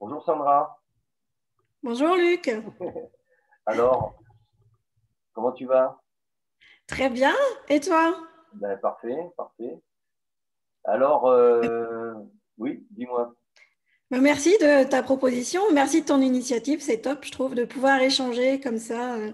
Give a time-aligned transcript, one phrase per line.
[0.00, 0.80] Bonjour Sandra.
[1.82, 2.50] Bonjour Luc.
[3.66, 4.14] Alors,
[5.34, 6.00] comment tu vas?
[6.86, 7.34] Très bien.
[7.68, 8.16] Et toi?
[8.54, 9.78] Ben, Parfait, parfait.
[10.84, 12.14] Alors, euh,
[12.56, 13.34] oui, dis-moi.
[14.10, 18.00] Ben, merci de ta proposition, merci de ton initiative, c'est top, je trouve, de pouvoir
[18.00, 19.32] échanger comme ça, euh,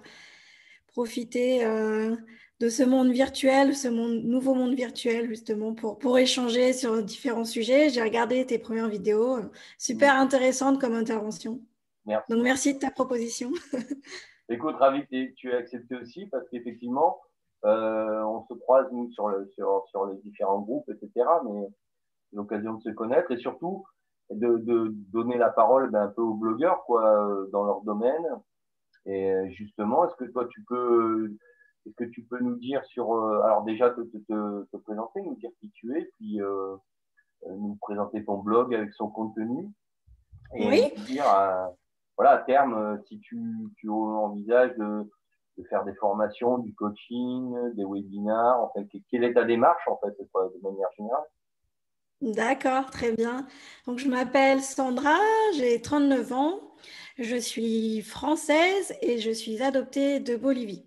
[0.89, 2.17] profiter euh,
[2.59, 7.45] de ce monde virtuel, ce monde, nouveau monde virtuel, justement, pour, pour échanger sur différents
[7.45, 7.91] sujets.
[7.91, 9.38] J'ai regardé tes premières vidéos,
[9.79, 10.19] super mm.
[10.19, 11.60] intéressantes comme intervention.
[12.06, 12.32] Merci.
[12.32, 13.51] Donc, merci de ta proposition.
[14.48, 17.20] Écoute, ravi que tu aies accepté aussi, parce qu'effectivement,
[17.65, 21.27] euh, on se croise, nous, sur, le, sur, sur, les différents groupes, etc.
[21.45, 21.68] Mais
[22.32, 23.84] l'occasion de se connaître et surtout
[24.30, 28.24] de, de donner la parole ben, un peu aux blogueurs, quoi, dans leur domaine.
[29.04, 31.37] Et justement, est-ce que toi, tu peux
[31.86, 35.36] est-ce que tu peux nous dire sur, euh, alors déjà te, te, te, présenter, nous
[35.36, 36.76] dire qui tu es, puis euh,
[37.46, 39.68] euh, nous présenter ton blog avec son contenu
[40.54, 40.92] et oui.
[41.06, 41.24] dire,
[42.16, 43.37] voilà, à terme, si tu,
[43.76, 45.10] tu envisages de,
[45.59, 49.98] de, faire des formations, du coaching, des webinars, en fait, quelle est ta démarche en
[49.98, 51.24] fait, de manière générale?
[52.23, 53.46] D'accord, très bien.
[53.87, 55.18] Donc, je m'appelle Sandra,
[55.56, 56.60] j'ai 39 ans,
[57.18, 60.87] je suis française et je suis adoptée de Bolivie.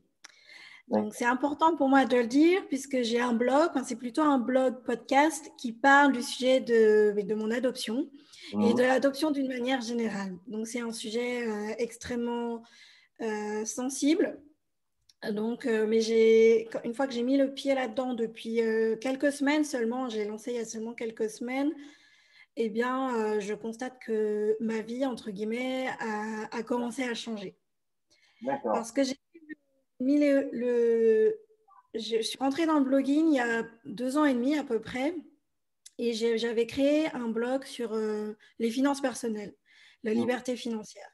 [0.90, 4.40] Donc, c'est important pour moi de le dire puisque j'ai un blog, c'est plutôt un
[4.40, 8.09] blog podcast qui parle du sujet de, de mon adoption
[8.54, 8.73] et mmh.
[8.73, 10.36] de l'adoption d'une manière générale.
[10.48, 12.64] Donc, c'est un sujet euh, extrêmement
[13.22, 14.42] euh, sensible.
[15.31, 18.62] Donc, euh, mais j'ai, une fois que j'ai mis le pied là-dedans depuis
[19.00, 21.72] quelques semaines seulement, j'ai lancé il y a seulement quelques semaines,
[22.56, 27.56] eh bien, je constate que ma vie, entre guillemets, a, a commencé à changer.
[28.64, 29.16] Parce que j'ai
[30.00, 31.36] le,
[31.94, 34.80] je suis rentrée dans le blogging il y a deux ans et demi à peu
[34.80, 35.16] près.
[35.97, 39.53] Et j'avais créé un blog sur euh, les finances personnelles,
[40.03, 41.09] la liberté financière.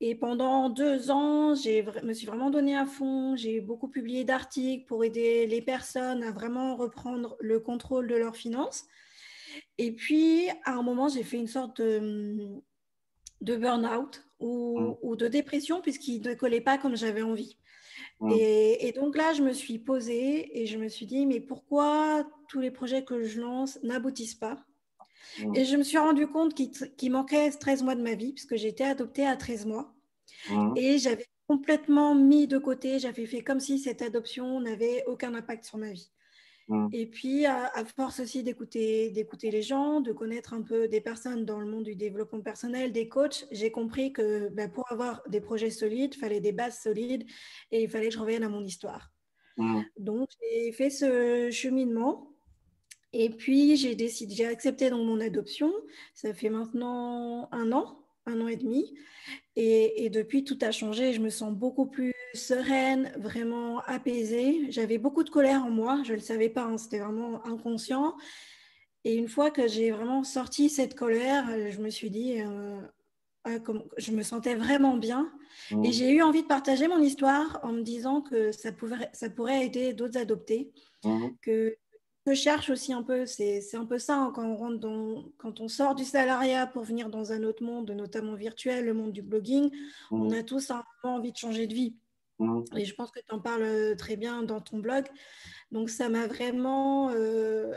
[0.00, 3.36] Et pendant deux ans, je me suis vraiment donnée à fond.
[3.36, 8.36] J'ai beaucoup publié d'articles pour aider les personnes à vraiment reprendre le contrôle de leurs
[8.36, 8.84] finances.
[9.78, 12.60] Et puis, à un moment, j'ai fait une sorte de,
[13.40, 14.96] de burn-out ou, mmh.
[15.02, 17.58] ou, de dépression puisqu'il ne collait pas comme j'avais envie.
[18.20, 18.32] Mmh.
[18.38, 22.60] Et, donc là, je me suis posée et je me suis dit, mais pourquoi tous
[22.60, 24.58] les projets que je lance n'aboutissent pas?
[25.38, 25.56] Mmh.
[25.56, 28.68] Et je me suis rendu compte qu'il manquait 13 mois de ma vie, puisque j'ai
[28.68, 29.94] été adoptée à 13 mois.
[30.50, 30.74] Mmh.
[30.76, 35.64] Et j'avais complètement mis de côté, j'avais fait comme si cette adoption n'avait aucun impact
[35.64, 36.10] sur ma vie.
[36.68, 36.88] Mm.
[36.92, 41.44] Et puis, à, force aussi d'écouter, d'écouter les gens, de connaître un peu des personnes
[41.44, 45.40] dans le monde du développement personnel, des coachs, j'ai compris que ben, pour avoir des
[45.40, 47.24] projets solides, il fallait des bases solides
[47.70, 49.12] et il fallait que je revienne à mon histoire.
[49.56, 49.82] Mm.
[49.98, 52.32] Donc, j'ai fait ce cheminement.
[53.12, 55.72] Et puis, j'ai décidé, j'ai accepté donc mon adoption.
[56.14, 58.94] Ça fait maintenant un an, un an et demi.
[59.56, 61.12] Et, depuis, tout a changé.
[61.12, 64.70] Je me sens beaucoup plus sereine, vraiment apaisée.
[64.70, 66.02] J'avais beaucoup de colère en moi.
[66.04, 66.64] Je ne le savais pas.
[66.64, 66.78] Hein.
[66.78, 68.14] C'était vraiment inconscient.
[69.04, 72.80] Et une fois que j'ai vraiment sorti cette colère, je me suis dit, euh,
[73.46, 73.58] euh,
[73.96, 75.32] je me sentais vraiment bien.
[75.70, 75.92] Et mmh.
[75.92, 79.64] j'ai eu envie de partager mon histoire en me disant que ça, pouvait, ça pourrait
[79.64, 80.72] aider d'autres adoptés,
[81.04, 81.28] mmh.
[81.40, 81.76] que
[82.26, 85.60] je cherche aussi un peu, c'est un peu ça hein, quand on rentre dans, quand
[85.60, 89.22] on sort du salariat pour venir dans un autre monde, notamment virtuel, le monde du
[89.22, 89.70] blogging,
[90.10, 90.34] on mmh.
[90.34, 91.96] a tous un peu envie de changer de vie.
[92.38, 92.64] Mmh.
[92.76, 95.06] Et je pense que tu en parles euh, très bien dans ton blog.
[95.70, 97.72] Donc ça m'a vraiment, euh,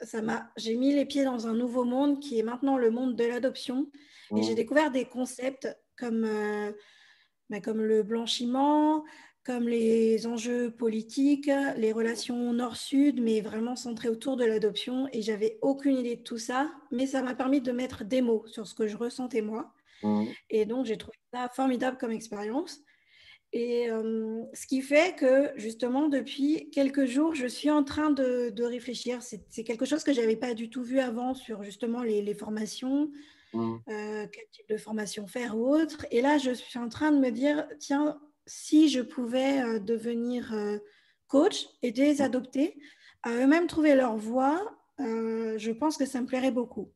[0.00, 3.16] ça m'a, j'ai mis les pieds dans un nouveau monde qui est maintenant le monde
[3.16, 3.90] de l'adoption.
[4.36, 4.56] Et j'ai mmh.
[4.56, 6.72] découvert des concepts comme, euh,
[7.50, 9.04] bah, comme le blanchiment,
[9.48, 15.08] comme les enjeux politiques, les relations nord-sud, mais vraiment centrées autour de l'adoption.
[15.14, 18.44] Et j'avais aucune idée de tout ça, mais ça m'a permis de mettre des mots
[18.46, 19.72] sur ce que je ressentais moi.
[20.02, 20.24] Mmh.
[20.50, 22.82] Et donc, j'ai trouvé ça formidable comme expérience.
[23.54, 28.62] Et euh, ce qui fait que, justement, depuis quelques jours, je suis en train de,
[28.62, 29.20] réfléchir.
[29.22, 33.10] C'est quelque chose que je n'avais pas du tout vu avant sur, justement, les, formations,
[33.54, 33.76] mmh.
[33.88, 36.04] euh, quel type de formation faire ou autre.
[36.10, 40.52] Et là, je suis en train de me dire, tiens, si je pouvais euh, devenir
[40.52, 40.78] euh,
[41.28, 42.76] coach, aider les adoptés
[43.22, 44.60] à eux-mêmes trouver leur voie,
[45.00, 46.90] euh, je pense que ça me plairait beaucoup.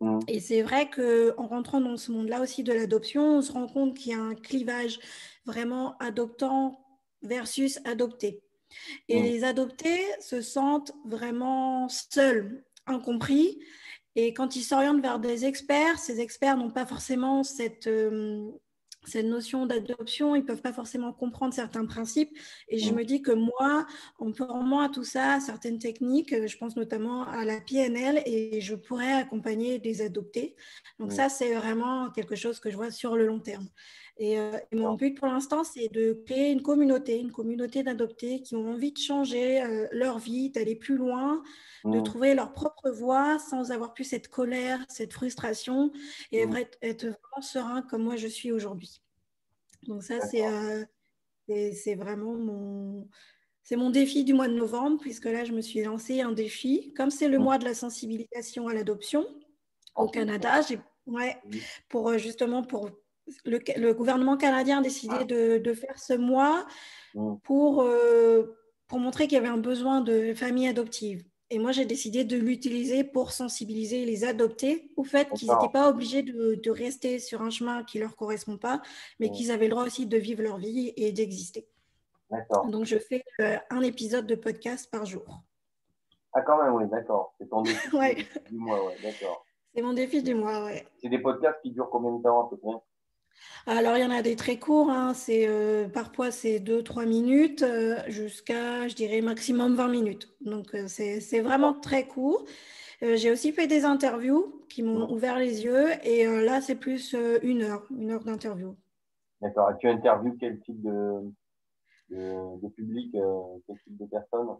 [0.00, 0.20] Mmh.
[0.28, 3.96] Et c'est vrai qu'en rentrant dans ce monde-là aussi de l'adoption, on se rend compte
[3.96, 5.00] qu'il y a un clivage
[5.44, 6.78] vraiment adoptant
[7.22, 8.42] versus adopté.
[9.08, 9.24] Et mmh.
[9.24, 13.58] les adoptés se sentent vraiment seuls, incompris.
[14.14, 17.88] Et quand ils s'orientent vers des experts, ces experts n'ont pas forcément cette,
[19.04, 22.36] cette notion d'adoption, ils ne peuvent pas forcément comprendre certains principes.
[22.68, 22.94] Et je Mm.
[22.94, 23.86] me dis que moi,
[24.18, 28.60] en formant à tout ça, certaines techniques, euh, je pense notamment à la PNL, et
[28.60, 30.56] je pourrais accompagner des adoptés.
[30.98, 31.12] Donc Mm.
[31.12, 33.68] ça, c'est vraiment quelque chose que je vois sur le long terme.
[34.22, 38.40] Et, euh, et mon but pour l'instant, c'est de créer une communauté, une communauté d'adoptés
[38.40, 41.42] qui ont envie de changer euh, leur vie, d'aller plus loin,
[41.84, 42.02] de Mm.
[42.04, 45.90] trouver leur propre voie sans avoir plus cette colère, cette frustration,
[46.30, 46.56] et Mm.
[46.56, 49.02] être, être vraiment serein comme moi je suis aujourd'hui.
[49.88, 50.84] Donc ça, c'est euh,
[51.96, 53.08] vraiment mon,
[53.64, 56.94] c'est mon défi du mois de novembre, puisque là, je me suis lancé un défi.
[56.94, 57.42] Comme c'est le Mm.
[57.42, 59.26] mois de la sensibilisation à l'adoption
[59.96, 60.60] au Canada,
[61.06, 61.36] ouais,
[61.88, 62.88] pour euh, justement pour
[63.44, 66.66] le, le gouvernement canadien a décidé de, de faire ce mois
[67.14, 67.34] Mm.
[67.44, 68.56] pour, euh,
[68.88, 71.22] pour montrer qu'il y avait un besoin de familles adoptives.
[71.50, 75.90] Et moi, j'ai décidé de l'utiliser pour sensibiliser les adoptés au fait qu'ils n'étaient pas
[75.90, 78.80] obligés de, de rester sur un chemin qui ne leur correspond pas,
[79.20, 79.32] mais Mm.
[79.32, 81.68] qu'ils avaient le droit aussi de vivre leur vie et d'exister.
[82.30, 82.66] D'accord.
[82.68, 85.42] Donc, je fais euh, un épisode de podcast par jour.
[86.32, 87.34] Ah, quand même, oui, d'accord.
[87.38, 88.14] C'est ton défi Ouais.
[88.14, 89.44] du, du mois, ouais, d'accord.
[89.74, 90.86] C'est mon défi du mois, ouais.
[91.02, 92.72] C'est des podcasts qui durent combien de temps à peu près?
[93.66, 97.62] Alors, il y en a des très courts, hein, c'est, euh, parfois c'est 2-3 minutes
[97.62, 100.28] euh, jusqu'à, je dirais, maximum 20 minutes.
[100.40, 102.44] Donc, euh, c'est c'est vraiment très court.
[103.00, 107.62] J'ai aussi fait des interviews qui m'ont ouvert les yeux et là, c'est plus une
[107.62, 108.76] heure, une heure d'interview.
[109.40, 109.72] D'accord.
[109.72, 111.32] Et tu interviews quel type de,
[112.10, 113.10] de, de public,
[113.66, 114.56] quel type de personnes?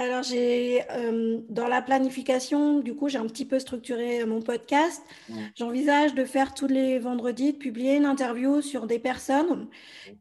[0.00, 5.02] Alors, j'ai euh, dans la planification, du coup, j'ai un petit peu structuré mon podcast.
[5.54, 9.68] J'envisage de faire tous les vendredis, de publier une interview sur des personnes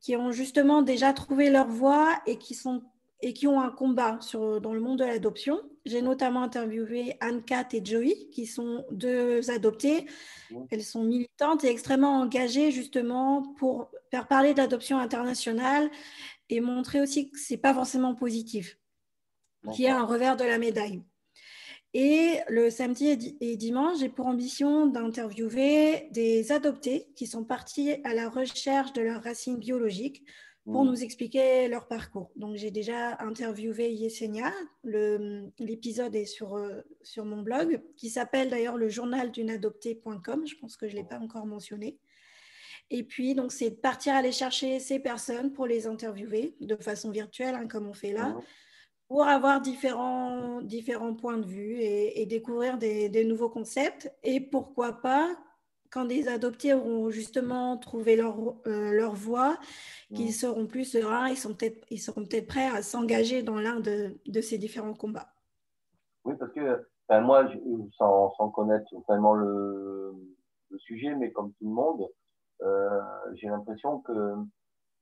[0.02, 2.84] qui ont justement déjà trouvé leur voie et qui sont
[3.22, 5.62] et qui ont un combat sur, dans le monde de l'adoption.
[5.86, 10.08] J'ai notamment interviewé Anne-Cat et Joey, qui sont deux adoptées.
[10.72, 15.90] Elles sont militantes et extrêmement engagées justement pour faire parler de l'adoption internationale
[16.50, 18.78] et montrer aussi que c'est pas forcément positif
[19.74, 21.02] qu'il y a un revers de la médaille.
[21.94, 27.44] Et le samedi et, di- et dimanche, j'ai pour ambition d'interviewer des adoptés qui sont
[27.44, 30.24] partis à la recherche de leurs racines biologiques
[30.66, 30.88] pour Mm.
[30.90, 32.32] nous expliquer leur parcours.
[32.36, 34.54] Donc, j'ai déjà interviewé Yesenia.
[35.60, 40.46] L'épisode est sur, euh, sur mon blog, qui s'appelle d'ailleurs le journal d'une adoptée.com.
[40.46, 41.98] Je pense que je ne l'ai pas encore mentionné.
[42.92, 47.12] Et puis, donc, c'est de partir aller chercher ces personnes pour les interviewer de façon
[47.12, 48.42] virtuelle, hein, comme on fait là Mm.
[49.10, 54.10] Pour avoir différents, différents points de vue et, et découvrir des, des nouveaux concepts.
[54.24, 55.36] Et pourquoi pas,
[55.90, 59.58] quand des adoptés auront justement trouvé leur, euh, leur voie,
[60.14, 63.80] qu'ils seront plus sereins, ils, sont peut-être, ils seront peut-être prêts à s'engager dans l'un
[63.80, 65.34] de, de ces différents combats.
[66.26, 67.58] Oui, parce que enfin, moi, je-
[67.98, 70.14] sans, sans connaître vraiment le,
[70.70, 72.08] le sujet, mais comme tout le monde,
[72.62, 73.02] euh,
[73.34, 74.36] j'ai l'impression que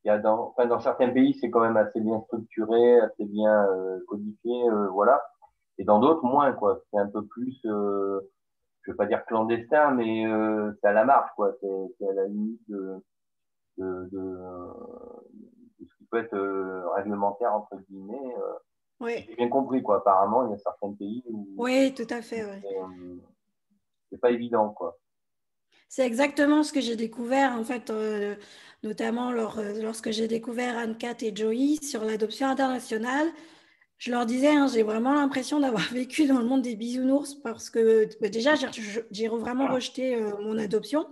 [0.03, 3.25] il y a dans, enfin, dans certains pays, c'est quand même assez bien structuré, assez
[3.25, 5.21] bien euh, codifié, euh, voilà.
[5.77, 6.81] Et dans d'autres, moins, quoi.
[6.91, 8.21] C'est un peu plus, euh,
[8.83, 11.53] je veux pas dire clandestin, mais euh, c'est à la marge, quoi.
[11.61, 13.03] C'est à la limite de,
[13.77, 14.19] de, de,
[15.79, 18.35] de ce qui peut être réglementaire, entre guillemets.
[18.99, 19.97] Oui, J'ai bien compris, quoi.
[19.97, 22.43] Apparemment, il y a certains pays où oui, tout à fait.
[22.45, 22.61] ouais.
[22.63, 22.75] c'est,
[24.11, 24.97] c'est pas évident, quoi.
[25.89, 28.35] C'est exactement ce que j'ai découvert, en fait, euh,
[28.83, 33.27] notamment lors- euh, lorsque j'ai découvert Anne-Cat et Joey sur l'adoption internationale.
[33.97, 37.69] Je leur disais, hein, j'ai vraiment l'impression d'avoir vécu dans le monde des bisounours parce
[37.69, 38.53] que bah, déjà,
[39.11, 41.07] j'ai vraiment rejeté euh, mon adoption.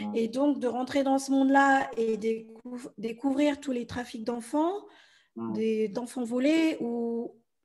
[0.00, 0.12] Mm.
[0.16, 4.72] Et donc, de rentrer dans ce monde-là et découv- découvrir tous les trafics d'enfants,
[5.54, 7.15] des- d'enfants volés, où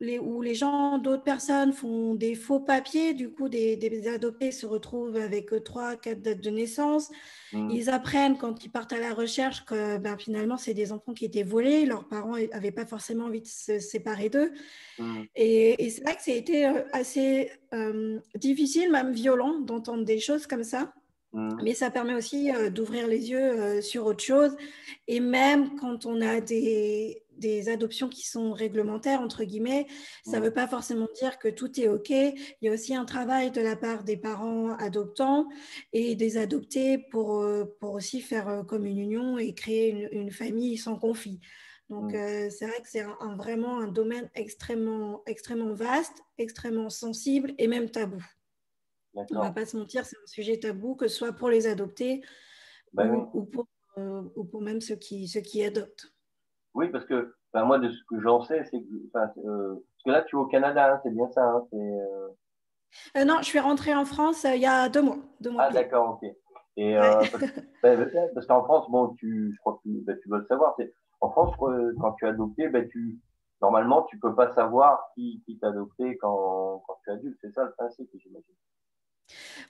[0.02, 4.52] les, où les gens, d'autres personnes font des faux papiers, du coup, des, des adoptés
[4.52, 7.10] se retrouvent avec euh, trois, quatre dates de naissance.
[7.54, 7.70] Mm.
[7.70, 11.26] Ils apprennent quand ils partent à la recherche que ben, finalement, c'est des enfants qui
[11.26, 14.52] étaient volés, leurs parents n'avaient pas forcément envie de se séparer d'eux.
[14.98, 15.22] Mm.
[15.36, 20.04] Et, et c'est vrai que ça a été euh, assez euh, difficile, même violent, d'entendre
[20.04, 20.92] des choses comme ça.
[21.34, 21.62] Mm.
[21.64, 24.56] Mais ça permet aussi euh, d'ouvrir les yeux euh, sur autre chose.
[25.08, 29.88] Et même quand on a des, des adoptions qui sont réglementaires, entre guillemets,
[30.24, 32.10] ça ne veut pas forcément dire que tout est OK.
[32.12, 35.50] Il y a aussi un travail de la part des parents adoptants
[35.92, 40.08] et des adoptés pour, euh, pour aussi faire euh, comme une union et créer une,
[40.12, 41.40] une famille sans conflit.
[41.90, 46.90] Donc, euh, c'est vrai que c'est un, un- vraiment un domaine extrêmement, extrêmement vaste, extrêmement
[46.90, 48.24] sensible et même tabou.
[49.14, 51.68] On ne va pas se mentir, c'est un sujet tabou, que ce soit pour les
[51.68, 52.22] adoptés
[52.94, 53.28] Ben ou, oui.
[53.34, 53.66] ou pour,
[53.98, 56.14] euh, ou pour même ceux qui, ceux qui adoptent.
[56.74, 60.12] Oui, parce que enfin, moi, de ce que j'en sais, c'est que, euh, parce que
[60.12, 61.44] là, tu es au Canada, hein, c'est bien ça.
[61.44, 62.28] Hein, euh,
[63.18, 65.18] Euh, non, je suis rentrée en France il y a deux mois.
[65.40, 66.30] Deux mois Ah, d'accord, ok.
[66.78, 67.22] Et euh,
[67.84, 70.94] ben, parce, qu'en France, bon, tu, je crois que ben, tu veux le savoir, c'est
[71.20, 73.20] en France, quand tu es adopté, ben, tu,
[73.62, 77.38] normalement, tu peux pas savoir qui, qui t'a adopté quand, quand tu es adulte.
[77.42, 78.56] C'est ça le principe, j'imagine.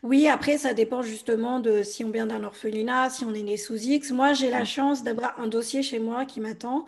[0.04, 3.58] Oui, après, ça dépend justement de si on vient d'un orphelinat, si on est né
[3.58, 4.12] sous X.
[4.12, 6.86] Moi, j'ai la chance d'avoir un dossier chez moi qui m'attend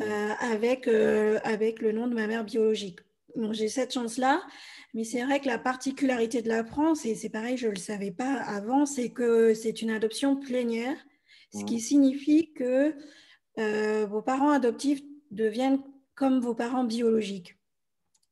[0.00, 2.98] euh, avec, euh, avec le nom de ma mère biologique.
[3.36, 4.42] Donc, j'ai cette chance-là.
[4.94, 7.78] Mais c'est vrai que la particularité de la France, et c'est pareil, je ne le
[7.78, 10.96] savais pas avant, c'est que c'est une adoption plénière,
[11.54, 12.94] ce qui signifie que
[13.58, 15.80] euh, vos parents adoptifs deviennent
[16.14, 17.57] comme vos parents biologiques.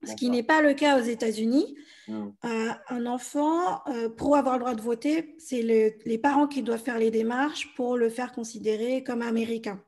[0.04, 1.76] Ce qui n'est pas le cas aux États-Unis.
[2.08, 2.28] Hmm.
[2.44, 6.82] Euh, un enfant, euh, pour avoir le droit de voter, c'est les parents qui doivent
[6.82, 9.80] faire les démarches pour le faire considérer comme américain.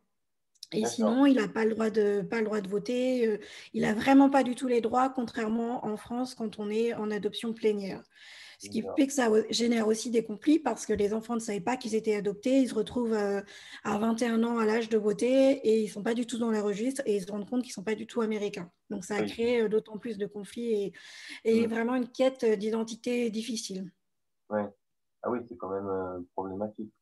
[0.73, 3.27] Et sinon, il n'a pas, le droit de, pas le droit de voter.
[3.27, 3.39] Euh,
[3.73, 7.11] il n'a vraiment pas du tout les droits, contrairement en France quand on est en
[7.11, 8.03] adoption plénière.
[8.59, 11.61] Ce qui fait que ça génère aussi des conflits parce que les enfants ne savaient
[11.61, 12.59] pas qu'ils étaient adoptés.
[12.59, 13.41] Ils se retrouvent euh,
[13.85, 16.51] à 21 ans à l'âge de voter et ils ne sont pas du tout dans
[16.51, 18.69] les registres et ils se rendent compte qu'ils ne sont pas du tout américains.
[18.91, 20.93] Donc ça a créé euh, d'autant plus de conflits
[21.45, 21.71] et, mm.
[21.71, 23.93] vraiment une quête d'identité difficile.
[24.51, 24.67] Ouais.
[25.23, 26.93] Ah oui, c'est quand même euh, problématique.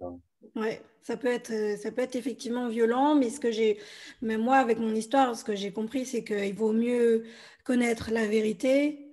[0.57, 0.69] Oui,
[1.03, 3.79] ça peut être, ça peut être effectivement violent, mais ce que j'ai,
[4.21, 7.25] même moi avec mon histoire, ce que j'ai compris, c'est qu'il vaut mieux
[7.65, 9.06] connaître la vérité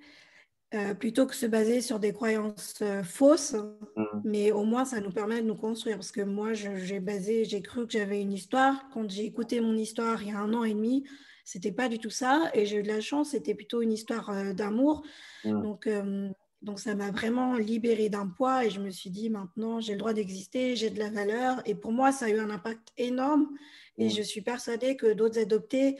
[0.74, 3.56] euh, plutôt que se baser sur des croyances euh, fausses,
[3.96, 4.22] mm.
[4.24, 5.98] mais au moins ça nous permet de nous construire.
[5.98, 8.90] Parce que moi, j'ai basé, j'ai cru que j'avais une histoire.
[8.92, 11.04] Quand j'ai écouté mon histoire il y a un an et demi,
[11.46, 12.50] c'était pas du tout ça.
[12.56, 15.04] Et j'ai eu de la chance, c'était plutôt une histoire euh, d'amour.
[15.46, 15.62] Mm.
[15.62, 15.90] Donc,
[16.64, 20.00] donc ça m'a vraiment libérée d'un poids et je me suis dit maintenant j'ai le
[20.00, 21.62] droit d'exister, j'ai de la valeur.
[21.66, 23.50] Et pour moi, ça a eu un impact énorme.
[23.98, 24.10] Et mm.
[24.10, 25.98] je suis persuadée que d'autres adoptés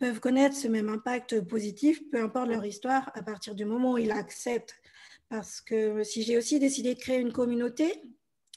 [0.00, 3.98] peuvent connaître ce même impact positif, peu importe leur histoire, à partir du moment où
[3.98, 4.74] ils acceptent.
[5.28, 8.02] Parce que si j'ai aussi décidé de créer une communauté,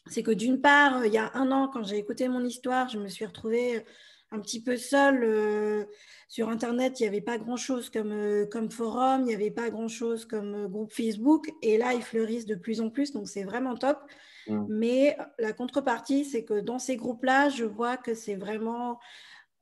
[0.07, 2.97] c'est que d'une part, il y a un an, quand j'ai écouté mon histoire, je
[2.97, 3.85] me suis retrouvée
[4.31, 5.23] un petit peu seule.
[5.23, 5.85] Euh,
[6.27, 9.69] sur Internet, il n'y avait pas grand-chose comme, euh, comme forum, il n'y avait pas
[9.69, 11.51] grand-chose comme euh, groupe Facebook.
[11.61, 13.99] Et là, ils fleurissent de plus en plus, donc c'est vraiment top.
[14.47, 14.65] Mmh.
[14.67, 18.99] Mais la contrepartie, c'est que dans ces groupes-là, je vois que c'est vraiment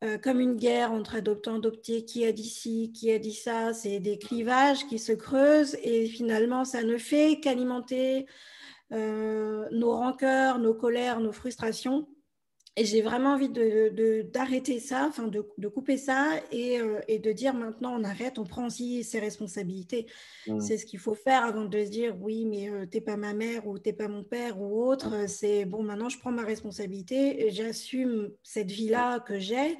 [0.03, 3.73] euh, comme une guerre entre adoptants adoptés, qui a dit ci, qui a dit ça,
[3.73, 8.25] c'est des clivages qui se creusent et finalement ça ne fait qu'alimenter
[8.93, 12.07] euh, nos rancœurs, nos colères, nos frustrations.
[12.77, 17.53] Et j'ai vraiment envie d'arrêter de, ça, enfin de, couper ça euh, et, de dire
[17.53, 20.05] maintenant on arrête, on prend aussi ses responsabilités.
[20.47, 20.61] Mmh.
[20.61, 23.33] C'est ce qu'il faut faire avant de se dire oui, mais tu t'es pas ma
[23.33, 25.09] mère ou t'es pas mon père ou autre.
[25.09, 25.27] Mmh.
[25.27, 29.77] C'est bon, maintenant je prends ma responsabilité, j'assume cette vie-là que j'ai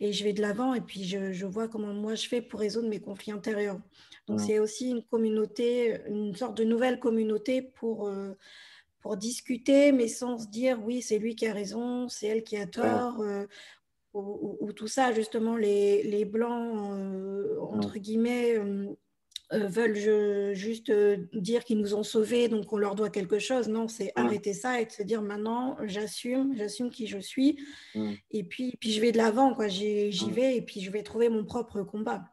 [0.00, 2.90] et je vais de l'avant et puis je, vois comment moi je fais pour résoudre
[2.90, 3.80] mes conflits intérieurs.
[4.26, 4.44] Donc mmh.
[4.46, 8.08] c'est aussi une communauté, une sorte de nouvelle communauté pour.
[8.08, 8.36] Euh,
[9.06, 12.56] pour discuter, mais sans se dire oui, c'est lui qui a raison, c'est elle qui
[12.56, 13.44] a tort, euh,
[14.14, 18.96] ou, tout ça, justement, les, les blancs, euh, entre guillemets, euh,
[19.52, 20.90] veulent juste
[21.34, 23.68] dire qu'ils nous ont sauvés, donc on leur doit quelque chose.
[23.68, 27.60] Non, c'est arrêter ça et de se dire maintenant, j'assume, j'assume qui je suis,
[27.94, 28.12] mm.
[28.32, 29.68] et puis, puis je vais de l'avant, quoi.
[29.68, 30.32] J'y mm.
[30.32, 32.24] vais et puis je vais trouver mon propre combat.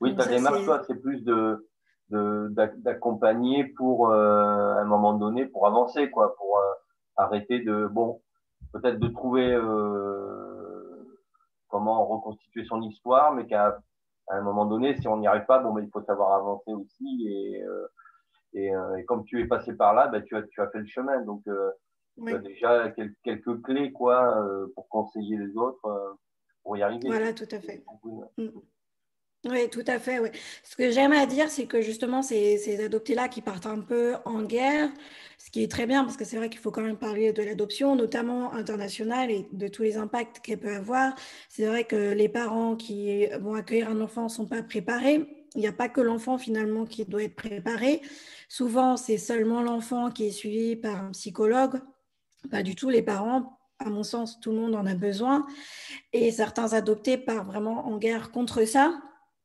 [0.00, 1.64] Oui, ta démarche, toi, c'est plus de
[2.12, 6.72] d'accompagner pour euh, à un moment donné pour avancer quoi pour euh,
[7.16, 8.20] arrêter de bon
[8.72, 11.18] peut-être de trouver euh,
[11.68, 13.78] comment reconstituer son histoire mais qu'à
[14.28, 16.72] à un moment donné si on n'y arrive pas bon mais il faut savoir avancer
[16.72, 17.62] aussi et
[18.54, 18.66] et,
[18.98, 21.22] et, comme tu es passé par là ben, tu as tu as fait le chemin.
[21.22, 26.18] Donc tu as déjà quelques, quelques clés quoi pour conseiller les autres
[26.62, 27.08] pour y arriver.
[27.08, 27.82] Voilà tout à fait
[29.44, 30.20] oui, tout à fait.
[30.20, 30.28] Oui.
[30.62, 34.14] Ce que j'aime à dire, c'est que justement, ces, ces adoptés-là qui partent un peu
[34.24, 34.88] en guerre,
[35.36, 37.42] ce qui est très bien, parce que c'est vrai qu'il faut quand même parler de
[37.42, 41.16] l'adoption, notamment internationale, et de tous les impacts qu'elle peut avoir.
[41.48, 45.26] C'est vrai que les parents qui vont accueillir un enfant ne sont pas préparés.
[45.56, 48.00] Il n'y a pas que l'enfant finalement qui doit être préparé.
[48.48, 51.80] Souvent, c'est seulement l'enfant qui est suivi par un psychologue,
[52.50, 53.58] pas du tout les parents.
[53.80, 55.44] À mon sens, tout le monde en a besoin.
[56.12, 59.00] Et certains adoptés partent vraiment en guerre contre ça.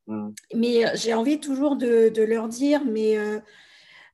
[0.08, 0.30] Mm.
[0.56, 3.40] Mais euh, j'ai envie toujours de, leur dire, mais euh,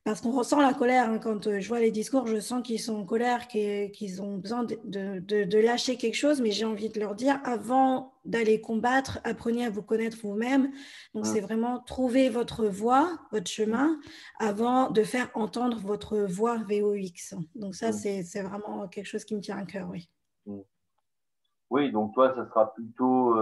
[0.04, 2.80] parce qu'on ressent la colère hein, quand euh, je vois les discours, je sens qu'ils
[2.80, 7.14] sont en colère, qu'ils ont besoin de, lâcher quelque chose, mais j'ai envie de leur
[7.14, 10.72] dire, avant d'aller combattre, apprenez à vous connaître vous-même.
[11.14, 11.28] Donc mm.
[11.28, 13.98] c'est vraiment trouver votre voix, votre chemin,
[14.40, 17.34] avant de faire entendre votre voix VOX.
[17.54, 18.22] Donc ça, mm.
[18.24, 20.10] c'est vraiment quelque chose qui me tient à cœur, oui.
[21.70, 23.36] Oui, donc toi, ça sera plutôt...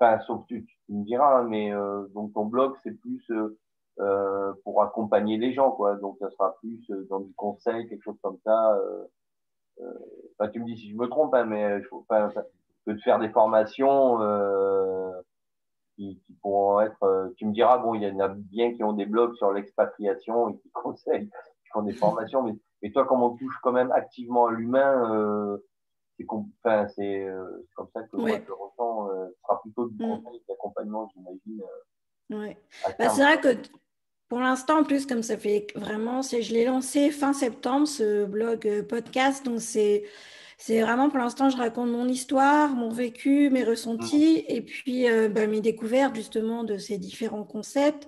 [0.00, 3.56] Enfin, sauf tu, tu me diras, mais euh, donc ton blog, c'est plus euh,
[4.00, 5.96] euh, pour accompagner les gens, quoi.
[5.96, 8.78] Donc, ça sera plus euh, dans du conseil, quelque chose comme ça.
[9.80, 13.28] Euh, tu me dis si je me trompe, hein, mais je que de faire des
[13.28, 14.18] formations
[15.96, 17.32] qui, qui, pourront être.
[17.36, 20.48] tu me diras, bon, il y en a bien qui ont des blogs sur l'expatriation
[20.48, 23.92] et qui conseillent, qui font des formations, mais, mais toi, comme on touche quand même
[23.92, 25.58] activement à l'humain,
[26.20, 26.26] c'est
[26.68, 27.26] enfin, c'est
[27.74, 29.08] comme ça que moi je le ressens.
[29.08, 30.22] ce sera plutôt du mm.
[30.22, 31.62] conseil, d'accompagnement, j'imagine.
[32.30, 32.56] Ouais.
[32.98, 33.56] Bah, c'est vrai que
[34.30, 38.66] pour l'instant, en plus, comme ça fait vraiment, je l'ai lancé fin septembre, ce blog
[38.66, 39.44] euh, podcast.
[39.44, 40.04] Donc, c'est,
[40.56, 44.52] c'est vraiment pour l'instant, je raconte mon histoire, mon vécu, mes ressentis, mmh.
[44.52, 48.06] et puis euh, bah, mes découvertes justement de ces différents concepts.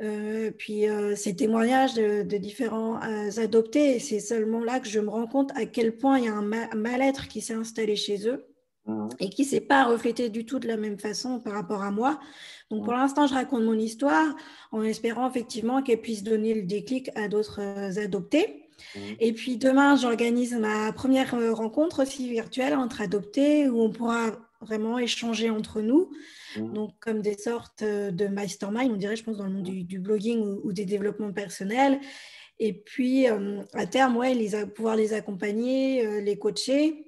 [0.00, 0.84] Euh, puis
[1.16, 2.98] ces témoignages de, différents
[3.36, 6.28] adoptés, et c'est seulement là que je me rends compte à quel point il y
[6.28, 8.46] a un mal-être qui s'est installé chez eux.
[8.84, 9.08] Mmh.
[9.20, 11.92] et qui ne s'est pas reflété du tout de la même façon par rapport à
[11.92, 12.18] moi.
[12.68, 12.96] Donc pour mmh.
[12.96, 14.34] l'instant, je raconte mon histoire
[14.72, 18.66] en espérant effectivement qu'elle puisse donner le déclic à d'autres euh, adoptés.
[18.96, 18.98] Mmh.
[19.20, 24.32] Et puis demain, j'organise ma première euh, rencontre aussi virtuelle entre adoptés où on pourra
[24.64, 26.10] vraiment échanger entre nous.
[26.56, 29.98] Donc comme des sortes euh, de mastermind, on dirait, je pense, dans le monde du,
[29.98, 32.00] blogging ou, des développements personnels.
[32.58, 37.06] Et puis à terme, ouais, les, pouvoir les accompagner, les coacher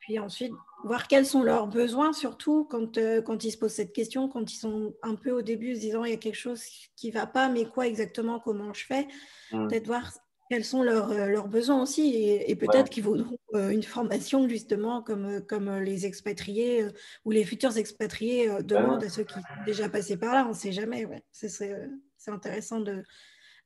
[0.00, 0.52] puis ensuite
[0.82, 4.50] voir quels sont leurs besoins, surtout quand, euh, quand ils se posent cette question, quand
[4.50, 6.62] ils sont un peu au début se disant il y a quelque chose
[6.96, 9.06] qui ne va pas, mais quoi exactement, comment je fais?
[9.52, 9.68] Mmh.
[9.68, 10.10] Peut-être voir
[10.50, 12.14] quels sont leurs, euh, leurs besoins aussi
[12.46, 16.86] et, peut-être qu'ils vaudront euh, une formation justement comme, comme les expatriés
[17.24, 20.54] ou les futurs expatriés demandent à ceux qui sont déjà passés par là, on ne
[20.54, 21.06] sait jamais.
[21.06, 21.24] Ouais.
[21.30, 21.88] C'est,
[22.26, 23.02] intéressant de,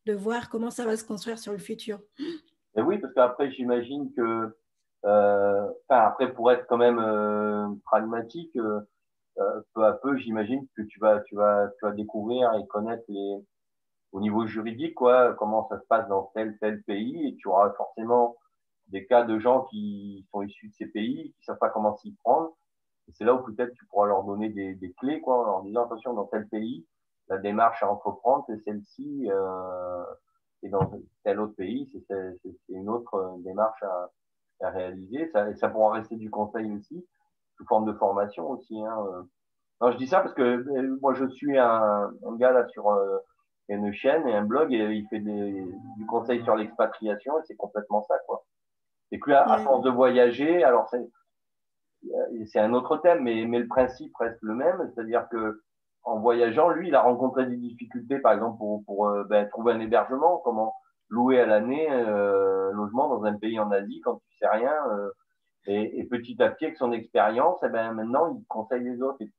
[0.07, 1.99] de voir comment ça va se construire sur le futur.
[2.77, 4.55] Et oui, parce qu'après, j'imagine que
[5.05, 8.81] euh, après, pour être quand même euh, pragmatique, euh,
[9.75, 13.37] peu à peu, j'imagine que tu vas, tu vas, tu vas découvrir et connaître les,
[14.15, 17.73] au niveau juridique, quoi, comment ça se passe dans tel tel pays, et tu auras
[17.73, 18.37] forcément
[18.87, 22.13] des cas de gens qui sont issus de ces pays, qui savent pas comment s'y
[22.23, 22.55] prendre.
[23.13, 26.15] C'est là où peut-être tu pourras leur donner des, clés, quoi, en leur disant attention
[26.15, 26.87] dans tel pays,
[27.29, 30.05] la démarche à entreprendre, c'est celle-ci, euh,
[30.63, 30.93] et dans
[31.25, 34.11] tel autre pays, c'est une autre démarche à,
[34.61, 35.29] à réaliser.
[35.33, 37.05] Ça, et ça pourra rester du conseil aussi,
[37.57, 38.81] sous forme de formation aussi.
[38.81, 38.97] Hein.
[39.09, 39.23] Euh.
[39.81, 42.91] Non, je dis ça parce que euh, moi, je suis un, un gars là sur
[42.91, 43.19] euh,
[43.69, 47.57] une chaîne et un blog et il fait des, du conseil sur l'expatriation et c'est
[47.57, 48.45] complètement ça, quoi.
[49.11, 51.07] Et puis à, force de voyager, alors c'est
[52.47, 55.63] c'est un autre thème, mais, mais le principe reste le même, c'est-à-dire que
[56.03, 59.81] en voyageant, lui, il a rencontré des difficultés, par exemple, pour, pour ben, trouver un
[59.81, 60.75] hébergement, comment
[61.09, 64.73] louer à l'année euh, logement dans un pays en Asie quand tu sais rien.
[64.91, 65.11] Euh,
[65.67, 69.01] et, et, petit à petit, avec son expérience, et eh ben, maintenant, il conseille les
[69.01, 69.23] autres.
[69.23, 69.31] Et,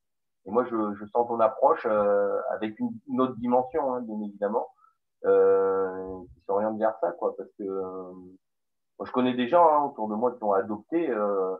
[0.46, 4.68] moi, je, je, sens ton approche euh, avec une, une, autre dimension, hein, bien évidemment,
[5.26, 7.36] euh, qui s'oriente vers ça, quoi.
[7.36, 8.12] Parce que euh,
[9.00, 11.10] moi, je connais des gens hein, autour de moi qui ont adopté.
[11.10, 11.56] Euh,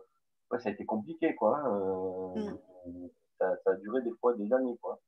[0.50, 1.58] ouais, ça a été compliqué, quoi.
[1.58, 3.08] Hein, mm.
[3.40, 5.00] ça, ça, a duré des fois des années, quoi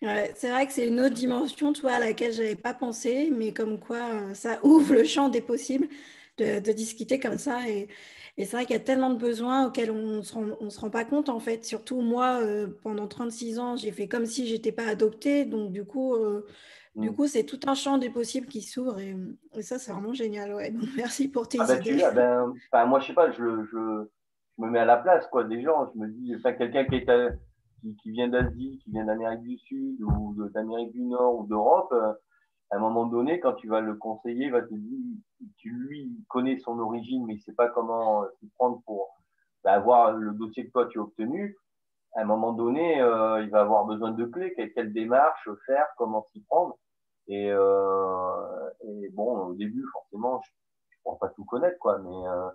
[0.00, 3.52] c'est vrai que c'est une autre dimension, toi, à laquelle je n'avais pas pensé, mais
[3.52, 5.88] comme quoi ça ouvre le champ des possibles
[6.38, 7.68] de, discuter comme ça.
[7.68, 7.88] Et,
[8.36, 11.04] c'est vrai qu'il y a tellement de besoins auxquels on ne se, se, rend pas
[11.04, 11.64] compte, en fait.
[11.64, 15.44] Surtout moi, euh, pendant 36 ans, j'ai fait comme si je n'étais pas adoptée.
[15.44, 16.46] Donc, du coup, euh,
[16.94, 17.14] du mm.
[17.16, 19.00] coup, c'est tout un champ des possibles qui s'ouvre.
[19.00, 19.16] Et,
[19.62, 20.54] ça, c'est vraiment génial.
[20.54, 20.72] Ouais.
[20.96, 22.04] merci pour tes ah ben, idées.
[22.14, 24.04] ben, moi, je sais pas, je, je,
[24.56, 25.90] je, me mets à la place quoi, des gens.
[25.92, 27.06] Je me dis, quelqu'un qui est
[27.80, 31.92] qui, qui vient d'Asie, qui vient d'Amérique du Sud ou d'Amérique du Nord ou d'Europe,
[31.92, 32.12] euh,
[32.70, 34.98] à un moment donné, quand tu vas le conseiller, il va te dire,
[35.56, 39.08] tu lui connais son origine, mais il sait pas comment s'y prendre pour
[39.64, 41.56] bah, avoir le dossier que toi tu as obtenu.
[42.14, 45.86] À un moment donné, euh, il va avoir besoin de clés, quelle, quelle démarche faire,
[45.96, 46.78] comment s'y prendre?
[47.28, 52.28] Et, euh, et, bon, au début, forcément, je ne pourrais pas tout connaître, quoi, mais
[52.28, 52.48] euh,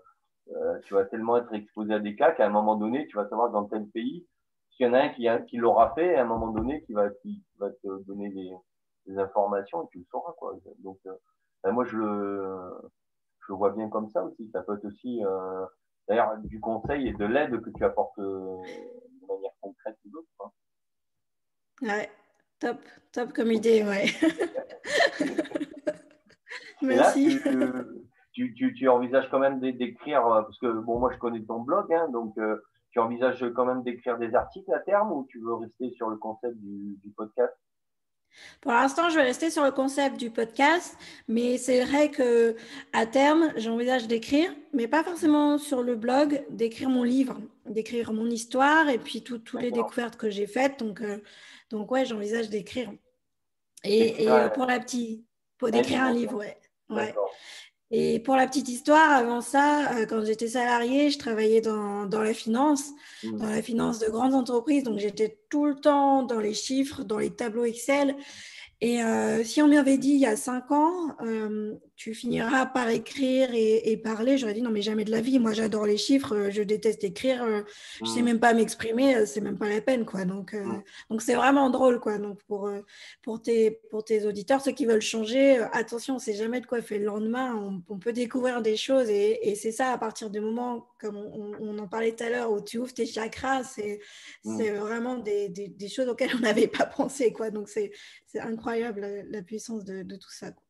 [0.56, 3.28] euh, tu vas tellement être exposé à des cas qu'à un moment donné, tu vas
[3.30, 4.28] savoir dans tel pays,
[4.71, 7.10] s'il y en a un qui, qui l'aura fait, à un moment donné, qui va,
[7.21, 8.52] qui, va te donner des,
[9.05, 10.33] des, informations et tu le sauras.
[10.37, 10.57] Quoi.
[10.79, 11.13] Donc, euh,
[11.63, 12.71] ben moi, je le,
[13.41, 14.49] je le vois bien comme ça aussi.
[14.51, 15.65] Ça peut être aussi, euh,
[16.07, 18.57] d'ailleurs, du conseil et de l'aide que tu apportes euh,
[19.21, 20.53] de manière concrète ou d'autres.
[21.81, 22.09] Ouais,
[22.59, 22.77] top,
[23.11, 24.05] top comme idée, ouais.
[26.81, 27.39] Merci.
[28.33, 31.91] tu, tu, tu, envisages quand même d'écrire, parce que bon, moi je connais ton blog,
[31.93, 32.35] hein, donc
[32.93, 36.17] tu envisages quand même d'écrire des articles à terme ou tu veux rester sur le
[36.17, 37.53] concept du, podcast?
[38.61, 42.55] Pour l'instant, je vais rester sur le concept du podcast, mais c'est vrai que
[42.93, 48.29] à terme, j'envisage d'écrire, mais pas forcément sur le blog, d'écrire mon livre, d'écrire mon
[48.29, 50.79] histoire et puis toutes les découvertes que j'ai faites.
[50.79, 51.19] Donc, euh,
[51.69, 52.91] donc ouais, j'envisage d'écrire.
[53.83, 55.25] Et, pour la petite,
[55.57, 56.57] pour d'écrire un livre, ouais.
[56.89, 57.13] ouais.
[57.95, 62.23] Et pour la petite histoire, avant ça, euh, quand j'étais salariée, je travaillais dans, dans
[62.23, 62.89] la finance,
[63.23, 63.38] mmh.
[63.38, 64.82] dans la finance de grandes entreprises.
[64.82, 68.15] Donc, j'étais tout le temps dans les chiffres, dans les tableaux Excel.
[68.85, 72.89] Et euh, si on m'avait dit il y a cinq ans, euh, tu finiras par
[72.89, 75.39] écrire et, parler, j'aurais dit non, mais jamais de la vie.
[75.39, 77.63] Moi, j'adore les chiffres, je déteste écrire,
[78.01, 78.25] je sais mmh.
[78.25, 80.25] même pas m'exprimer, c'est même pas la peine, quoi.
[80.25, 80.83] Donc, mmh.
[81.09, 82.17] donc c'est vraiment drôle, quoi.
[82.17, 82.69] Donc, pour,
[83.21, 86.81] pour, tes, pour tes auditeurs, ceux qui veulent changer, attention, on sait jamais de quoi
[86.81, 87.55] fait le lendemain.
[87.87, 91.87] On, peut découvrir des choses et, c'est ça à partir du moment, comme on, en
[91.87, 93.99] parlait tout à l'heure, où tu ouvres tes chakras, c'est
[94.45, 94.63] mmh.
[94.75, 97.49] vraiment des, des, choses auxquelles on n'avait pas pensé, quoi.
[97.49, 97.91] Donc, c'est
[98.39, 100.51] incroyable la, puissance de, de tout ça.
[100.51, 100.63] Quoi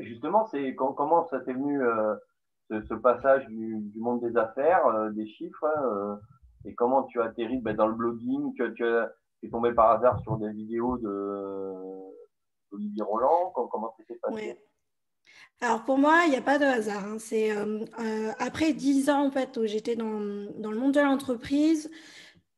[0.00, 2.14] justement, c'est comment ça t'est venu euh,
[2.70, 6.16] ce, passage du, monde des affaires, euh, des chiffres, hein, euh,
[6.64, 10.18] et comment tu as atterri ben, dans le blogging, que tu es tombé par hasard
[10.20, 14.58] sur des vidéos d'Olivier Roland, comment ça s'est passé?
[15.60, 17.04] Alors pour moi, il n'y a pas de hasard.
[17.04, 17.16] Hein.
[17.18, 17.50] C'est
[18.38, 20.20] après dix ans en fait où j'étais dans,
[20.58, 21.90] dans, le monde de l'entreprise,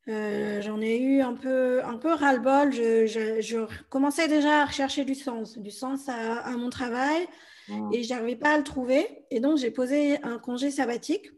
[0.09, 2.73] euh, j'en ai eu un peu, un peu ras-le-bol.
[2.73, 7.27] Je, commençais déjà à rechercher du sens, du sens à, mon travail
[7.69, 7.93] mmh.
[7.93, 9.07] et je n'arrivais pas à le trouver.
[9.31, 11.31] Et donc, j'ai posé un congé sabbatique.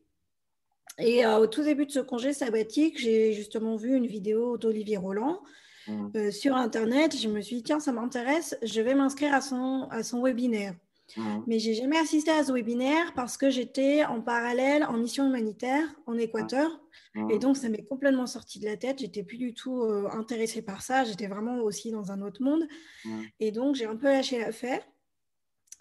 [0.99, 4.99] Et euh, au tout début de ce congé sabbatique, j'ai justement vu une vidéo d'Olivier
[4.99, 5.41] Roland
[5.89, 6.07] mmh.
[6.17, 7.17] euh, sur Internet.
[7.17, 10.75] Je me suis dit, tiens, ça m'intéresse, je vais m'inscrire à son, à son webinaire.
[11.17, 11.43] Mmh.
[11.47, 15.85] Mais j'ai jamais assisté à ce webinaire parce que j'étais en parallèle en mission humanitaire
[16.07, 16.81] en Équateur.
[17.15, 17.39] Et mmh.
[17.39, 19.01] donc, ça m'est complètement sorti de la tête.
[19.01, 21.05] J'étais plus du tout euh, intéressée par ça.
[21.05, 22.65] J'étais vraiment aussi dans un autre monde.
[23.05, 23.23] Mmh.
[23.41, 24.83] Et donc, j'ai un peu lâché l'affaire.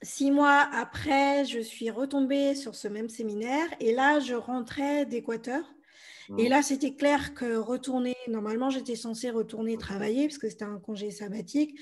[0.01, 3.67] Six mois après, je suis retombée sur ce même séminaire.
[3.79, 5.63] Et là, je rentrais d'Équateur.
[6.37, 6.49] Et mmh.
[6.49, 11.11] là, c'était clair que retourner, normalement, j'étais censée retourner travailler parce que c'était un congé
[11.11, 11.79] sabbatique.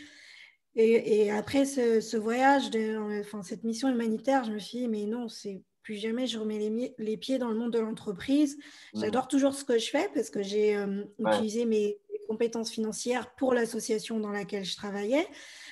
[0.80, 5.28] Et, après ce, voyage, de, enfin, cette mission humanitaire, je me suis dit, mais non,
[5.28, 8.58] c'est plus jamais je remets les, pieds dans le monde de l'entreprise.
[8.94, 13.54] J'adore toujours ce que je fais parce que j'ai euh, utilisé mes, compétences financières pour
[13.54, 15.26] l'association dans laquelle je travaillais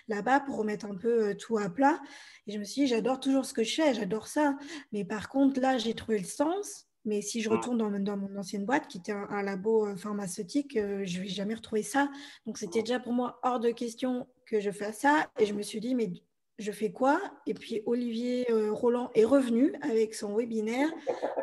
[0.08, 2.00] là-bas pour remettre un peu euh, tout à plat.
[2.48, 4.58] Et je me suis dit, j'adore toujours ce que je fais, j'adore ça.
[4.94, 6.88] Mais par contre, là, j'ai trouvé le sens.
[7.04, 10.76] Mais si je retourne dans, dans mon ancienne boîte, qui était un, labo euh, pharmaceutique,
[10.76, 12.10] je ne vais jamais retrouver ça.
[12.46, 15.30] Donc, c'était déjà pour moi hors de question que je fasse ça.
[15.40, 16.10] Et je me suis dit, mais
[16.58, 17.20] je fais quoi?
[17.46, 20.90] Et puis Olivier euh, Roland est revenu avec son webinaire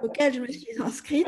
[0.03, 1.27] auquel je me suis inscrite.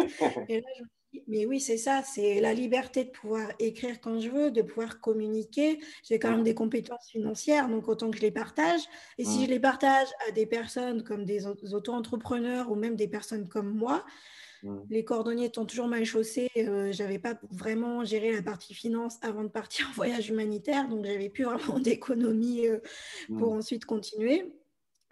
[0.49, 3.51] Et là, je me suis dit, mais oui, c'est ça, c'est la liberté de pouvoir
[3.59, 5.81] écrire quand je veux, de pouvoir communiquer.
[6.03, 8.81] J'ai quand même des compétences financières, donc autant que je les partage.
[9.19, 13.49] Et si je les partage à des personnes comme des auto-entrepreneurs ou même des personnes
[13.49, 14.05] comme moi,
[14.65, 14.79] Mm.
[14.91, 19.19] Les cordonniers étant toujours mal chaussés, euh, je n'avais pas vraiment géré la partie finance
[19.23, 22.79] avant de partir en voyage humanitaire, donc j'avais plus vraiment d'économie euh,
[23.39, 23.59] pour mm.
[23.59, 24.53] ensuite continuer.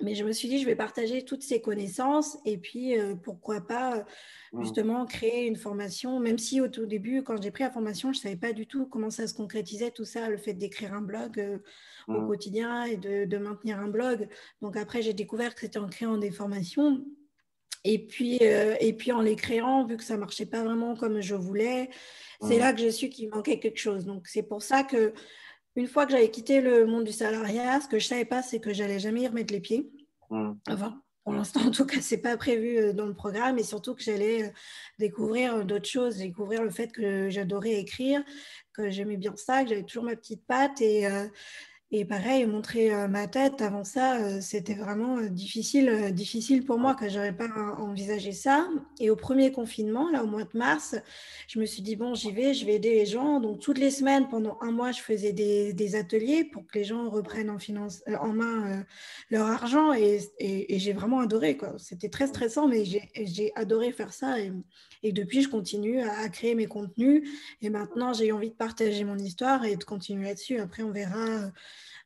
[0.01, 3.61] Mais je me suis dit, je vais partager toutes ces connaissances et puis euh, pourquoi
[3.61, 4.05] pas
[4.53, 4.63] mm.
[4.63, 8.19] justement créer une formation, même si au tout début, quand j'ai pris la formation, je
[8.19, 11.03] ne savais pas du tout comment ça se concrétisait, tout ça, le fait d'écrire un
[11.03, 11.61] blog
[12.09, 14.29] au quotidien et de, de, maintenir un blog.
[14.61, 17.05] Donc après, j'ai découvert que c'était en créant des formations
[17.85, 21.21] et puis, euh, et puis en les créant, vu que ça marchait pas vraiment comme
[21.21, 21.91] je voulais,
[22.41, 24.05] c'est là que j'ai su qu'il manquait quelque chose.
[24.05, 25.13] Donc c'est pour ça que
[25.77, 28.61] une fois que j'avais quitté le monde du salariat, ce que je savais pas, c'est
[28.61, 29.91] que j'allais jamais y remettre les pieds.
[30.31, 30.53] Mmh.
[30.69, 33.95] Enfin, pour l'instant, en tout cas, c'est pas prévu euh, dans le programme, et surtout
[33.95, 34.53] que j'allais euh,
[34.99, 38.23] découvrir d'autres choses, découvrir le fait que j'adorais écrire,
[38.73, 41.07] que j'aimais bien ça, que j'avais toujours ma petite patte et
[41.95, 46.79] et pareil, montrer euh, ma tête avant ça, euh, c'était vraiment euh, difficile, difficile pour
[46.79, 48.67] moi, que je n'avais pas envisagé ça.
[48.99, 50.97] Et au premier confinement, là, au mois de mars,
[51.49, 53.41] je me suis dit, bon, j'y vais, je vais aider les gens.
[53.41, 57.11] Donc, toutes les semaines, pendant un mois, je faisais des, ateliers pour que les gens
[57.11, 58.87] reprennent en, finance, en main
[59.29, 59.93] leur argent.
[59.93, 60.19] Et,
[60.71, 61.59] j'ai vraiment adoré.
[61.77, 64.41] C'était très stressant, mais j'ai adoré faire ça.
[64.41, 64.51] Et,
[65.11, 67.29] depuis, je continue à, à créer mes contenus.
[67.61, 70.59] Et maintenant, j'ai envie de partager mon histoire et de continuer là-dessus.
[70.61, 71.51] Après, on verra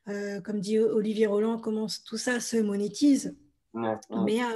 [0.08, 3.36] euh, comme dit Olivier Roland, comment tout ça se monétise.
[3.74, 4.46] Mais euh,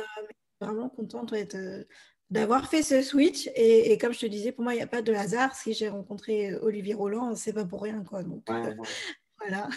[0.61, 1.85] vraiment contente euh,
[2.31, 3.51] d'avoir fait ce switch.
[3.57, 5.55] Et, comme je te disais, pour moi, il n'y a pas de hasard.
[5.55, 8.05] Si j'ai rencontré Olivier Roland, c'est pas pour rien.
[8.05, 8.23] Quoi.
[8.23, 8.45] Donc,
[9.39, 9.69] voilà.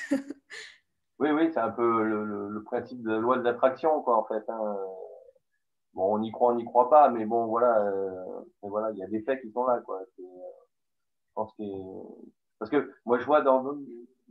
[1.20, 4.44] oui, oui, c'est un peu le, principe de la loi de l'attraction, quoi, en fait.
[4.48, 4.78] Hein.
[5.94, 7.92] Bon, on y croit, on n'y croit pas, mais bon, voilà,
[8.62, 10.02] voilà, il y a des faits qui sont là, quoi.
[10.18, 10.24] je
[11.36, 11.64] pense que
[12.60, 13.64] parce que moi, je vois dans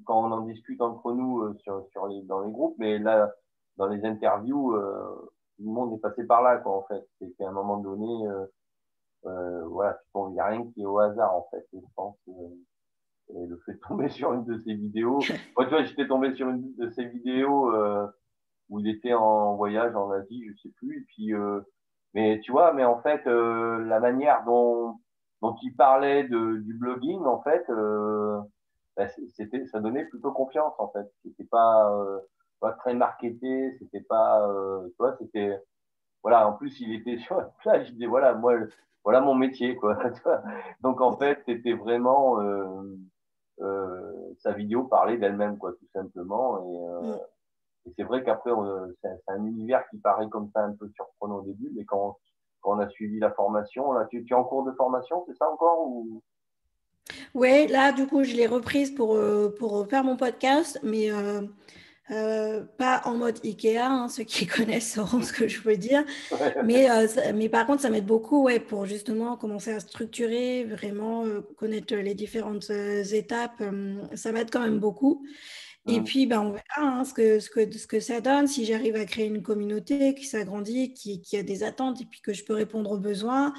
[0.05, 3.31] quand on en discute entre nous euh, sur, sur les, dans les groupes, mais là,
[3.77, 7.07] dans les interviews, euh, tout le monde est passé par là, quoi, en fait.
[7.19, 8.47] C'est qu'à un moment donné, euh,
[9.27, 11.67] euh voilà, il n'y a rien qui est au hasard, en fait.
[11.73, 15.21] je pense, et le fait de tomber sur une de ses vidéos.
[15.57, 18.07] Moi, tu vois, j'étais tombé sur une de ses vidéos euh,
[18.73, 21.03] où il était en voyage en Asie, je sais plus.
[21.03, 21.61] Et puis, euh,
[22.15, 24.97] mais tu vois, mais en fait, euh, la manière dont,
[25.43, 28.41] dont il parlait de, du blogging, en fait, euh,
[28.97, 31.07] bah, c'était, ça donnait plutôt confiance, en fait.
[31.23, 31.95] C'était pas,
[32.79, 34.49] très marketé, c'était pas,
[34.87, 35.61] tu vois, c'était,
[36.23, 36.49] voilà.
[36.49, 37.91] En plus, il était sur la plage.
[37.91, 38.55] Il disait, voilà, moi,
[39.05, 39.99] voilà mon métier, quoi.
[40.81, 42.39] Donc, en fait, c'était vraiment
[44.39, 46.59] sa vidéo parlait d'elle-même, quoi, tout simplement.
[46.59, 47.19] Et, Mm.
[47.87, 51.37] Et c'est vrai qu'après, on- c'est un univers qui paraît comme ça un peu surprenant
[51.39, 52.19] au début, mais quand,
[52.61, 55.37] quand on a suivi la formation, là, tu, tu es en cours de formation, c'est
[55.37, 56.23] ça encore ou...
[57.35, 61.43] Ouais, là, du coup, je l'ai reprise pour, euh, pour faire mon podcast, mais euh,
[62.11, 63.79] euh, pas en mode Ikea.
[63.79, 66.05] hein, ceux qui connaissent sauront ce que je veux dire.
[66.65, 70.65] Mais, euh, ça- mais par contre, ça m'aide beaucoup ouais, pour justement commencer à structurer,
[70.65, 73.61] vraiment euh, connaître les différentes euh, étapes.
[73.61, 75.25] euh, ça m'aide quand même beaucoup.
[75.87, 76.05] Et Mm.
[76.05, 78.95] puis, ben, on verra hein, ce que, ce que, ce que ça donne, si j'arrive
[78.97, 82.45] à créer une communauté qui s'agrandit, qui, qui a des attentes et puis que je
[82.45, 83.53] peux répondre aux besoins.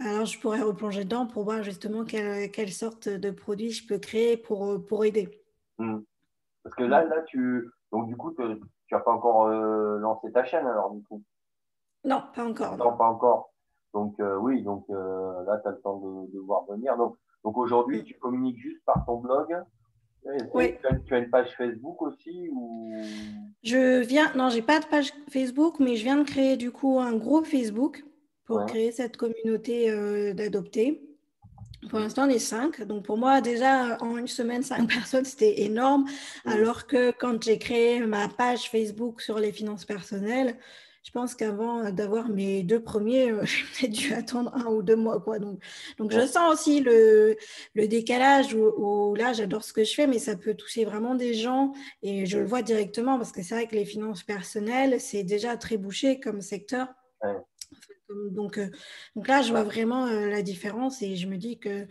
[0.00, 3.98] Alors, je pourrais replonger dedans pour voir justement quelle, quelle sorte de produit je peux
[3.98, 5.40] créer pour, pour aider.
[5.78, 5.98] Mm.
[6.64, 8.42] Parce que là, là, tu, donc du coup, tu
[8.90, 11.22] n'as pas encore euh, lancé ta chaîne, alors du coup?
[12.04, 12.76] Non, pas encore.
[12.76, 12.84] non.
[12.90, 13.52] Non, pas encore.
[13.94, 16.96] Donc euh, oui, donc euh, là, tu as le temps de, de voir venir.
[16.96, 19.54] Donc, donc aujourd'hui, tu communiques juste par ton blog.
[20.54, 20.74] Oui.
[20.80, 22.92] Tu, as, tu as une page Facebook aussi ou...
[23.64, 26.98] Je viens, non, j'ai pas de page Facebook, mais je viens de créer du coup
[27.00, 28.04] un groupe Facebook
[28.44, 28.66] pour Ouais.
[28.66, 31.00] créer cette communauté euh, d'adoptés.
[31.90, 32.80] Pour l'instant, on est cinq.
[32.82, 36.06] Donc pour moi, déjà en une semaine, cinq personnes, c'était énorme.
[36.44, 40.56] Alors que quand j'ai créé ma page Facebook sur les finances personnelles,
[41.02, 44.96] je pense qu'avant d'avoir mes deux premiers, euh, j'ai peut-être dû attendre un ou deux
[44.96, 45.20] mois.
[45.20, 45.38] Quoi.
[45.38, 45.60] Donc,
[45.98, 47.36] donc je sens aussi le,
[47.74, 51.14] le décalage où, où là, j'adore ce que je fais, mais ça peut toucher vraiment
[51.14, 55.00] des gens et je le vois directement parce que c'est vrai que les finances personnelles,
[55.00, 56.88] c'est déjà très bouché comme secteur.
[57.22, 57.36] Ouais.
[58.30, 58.68] Donc, euh,
[59.16, 61.86] donc là, je vois vraiment euh, la différence et je me dis que,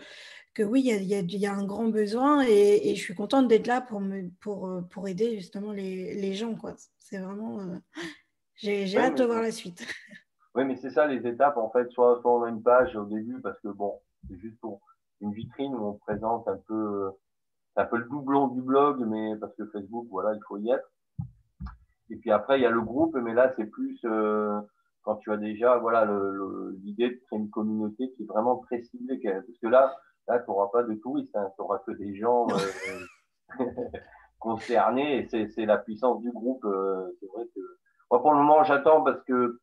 [0.53, 3.47] que oui, il y a, y y un grand besoin et, et je suis contente
[3.47, 6.55] d'être là pour, me, pour, pour aider justement les, les gens.
[6.99, 7.59] C'est vraiment...
[7.59, 7.77] euh,
[8.61, 9.85] j'ai Ouais, hâte de voir la suite.
[10.53, 11.89] Oui, mais c'est ça les étapes en fait.
[11.91, 14.81] Soit, soit on a une page au début parce que bon, c'est juste pour
[15.21, 17.09] une vitrine où on présente un peu,
[17.73, 20.69] c'est un peu le doublon du blog, mais parce que Facebook, voilà, il faut y
[20.71, 20.91] être.
[22.09, 24.59] Et puis après, il y a le groupe, mais là, c'est plus euh,
[25.03, 26.05] quand tu as déjà, voilà,
[26.83, 29.21] l'idée de créer une communauté qui est vraiment très ciblée.
[29.23, 29.95] Parce que là,
[30.27, 33.57] là, tu n'auras pas de touristes, hein, tu n'auras que des gens euh,
[34.39, 35.19] concernés.
[35.19, 36.65] Et c'est c'est la puissance du groupe.
[36.65, 37.61] euh, c'est vrai que
[38.11, 39.59] moi, pour le moment, j'attends parce que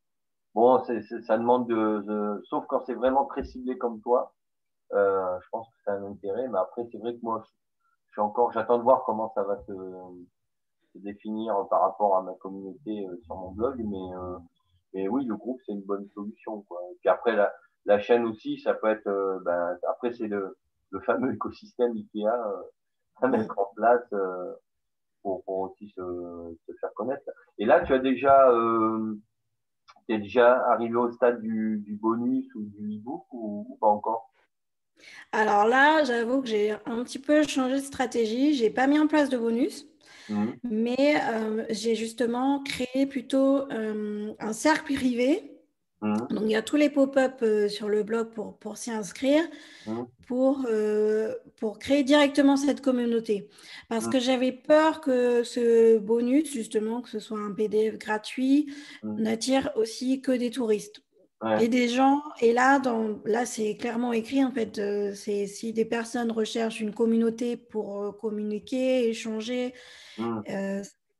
[0.54, 4.34] Bon, ça demande de, sauf quand c'est vraiment très ciblé comme toi.
[4.92, 8.20] Euh, je pense que c'est un intérêt, mais après, c'est vrai que moi, je, suis
[8.20, 9.72] encore, j'attends de voir comment ça va se,
[10.92, 14.38] se définir par rapport à ma communauté euh, sur mon blog, mais, euh,
[14.94, 16.80] mais oui, le groupe, c'est une bonne solution, quoi.
[16.90, 17.52] Et puis après, la,
[17.84, 20.56] la chaîne aussi, ça peut être, euh, ben, après, c'est le,
[20.90, 22.62] le fameux écosystème Ikea euh,
[23.22, 24.12] à mettre en place
[25.28, 26.00] pour, pour aussi se,
[26.66, 27.22] se faire connaître.
[27.58, 29.14] Et là, tu as déjà, euh,
[30.08, 34.30] es déjà arrivé au stade du, du bonus ou du e-book ou, ou pas encore?
[35.32, 38.54] Alors là, j'avoue que j'ai un petit peu changé de stratégie.
[38.54, 39.86] J'ai pas mis en place de bonus.
[40.30, 40.56] Mhm.
[40.64, 45.57] Mais euh, j'ai justement créé plutôt euh, un cercle privé.
[46.02, 46.28] Mhm.
[46.30, 49.42] Donc, il y a tous les pop-up euh, sur le blog pour, pour s'y inscrire,
[50.26, 53.48] pour, euh, pour créer directement cette communauté.
[53.88, 54.12] Parce Mhm.
[54.12, 58.72] que j'avais peur que ce bonus, justement, que ce soit un PDF gratuit,
[59.16, 61.02] n'attire aussi que des touristes.
[61.42, 61.64] Ouais.
[61.64, 65.72] Et des gens, et là, dans, là c'est clairement écrit, en fait, euh, c'est si
[65.72, 69.74] des personnes recherchent une communauté pour communiquer, échanger,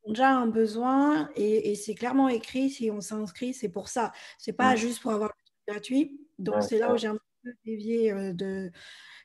[0.09, 4.12] déjà un besoin et, et c'est clairement écrit si on s'inscrit, c'est pour ça.
[4.38, 5.33] C'est pas juste pour avoir
[5.68, 6.21] gratuit.
[6.38, 8.71] Donc Ouais, c'est là où j'ai un peu dévié euh, de.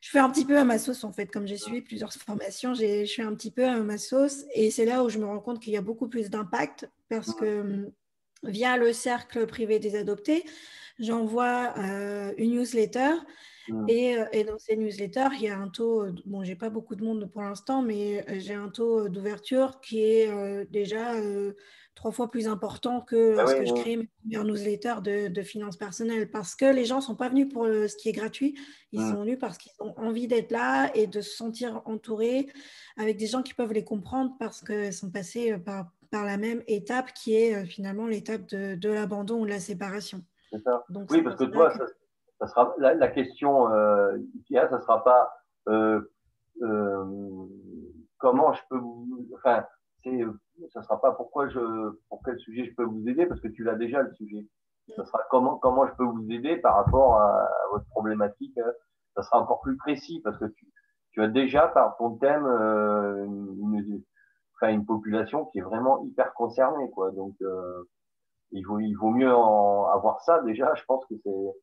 [0.02, 2.74] Je fais un petit peu à ma sauce en fait, comme j'ai suivi plusieurs formations,
[2.74, 5.26] j'ai- je fais un petit peu à ma sauce et c'est là où je me
[5.26, 7.90] rends compte qu'il y a beaucoup plus d'impact parce que
[8.44, 10.44] via le cercle privé des adoptés,
[11.00, 13.12] j'envoie euh, une newsletter
[13.88, 16.70] Et, euh, et dans ces newsletters, il y a un taux, euh, bon, j'ai pas
[16.70, 21.14] beaucoup de monde pour l'instant, mais euh, j'ai un taux d'ouverture qui est euh, déjà
[21.16, 21.54] euh,
[21.96, 25.42] trois fois plus important que Ah lorsque oui, je crée mes premières newsletters de, de
[25.44, 26.30] finances personnelles.
[26.32, 28.56] Parce que les gens sont pas venus pour le- ce qui est gratuit,
[28.92, 29.12] ils Mhm.
[29.12, 32.48] sont venus parce qu'ils ont envie d'être là et de se sentir entourés
[32.98, 36.64] avec des gens qui peuvent les comprendre parce qu'ils sont passés par, par la même
[36.68, 40.22] étape qui est euh, finalement l'étape de, de l'abandon ou de la séparation.
[40.64, 40.84] Ça.
[40.90, 41.84] Donc, Oui, parce que toi, que-
[42.46, 45.34] ça, sera, la, la question euh, Ikea, ça sera pas
[45.70, 46.02] euh,
[48.18, 49.66] comment je peux vous, enfin,
[50.04, 50.24] c'est,
[50.72, 51.60] ça sera pas pourquoi je,
[52.10, 54.48] pour quel sujet je peux vous aider parce que tu l'as déjà le sujet.
[54.96, 58.58] Ça sera comment, comment je peux vous aider par rapport à, votre problématique.
[58.58, 58.72] Hein.
[59.16, 60.68] Ça sera encore plus précis parce que tu,
[61.12, 64.04] tu as déjà par ton thème euh, une,
[64.56, 67.12] enfin, une population qui est vraiment hyper concernée, quoi.
[67.12, 67.90] Donc, euh,
[68.52, 70.74] il vaut, il vaut mieux en avoir ça déjà.
[70.76, 71.54] Je pense que c'est,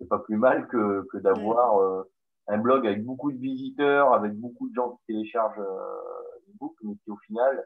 [0.00, 2.02] c'est pas plus mal que, que d'avoir euh,
[2.48, 6.94] un blog avec beaucoup de visiteurs, avec beaucoup de gens qui téléchargent euh, book, mais
[7.04, 7.64] qui au final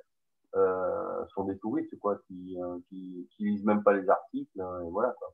[0.57, 2.57] euh, sont des touristes quoi, qui,
[2.89, 5.33] qui, qui, lisent même pas les articles, et voilà quoi.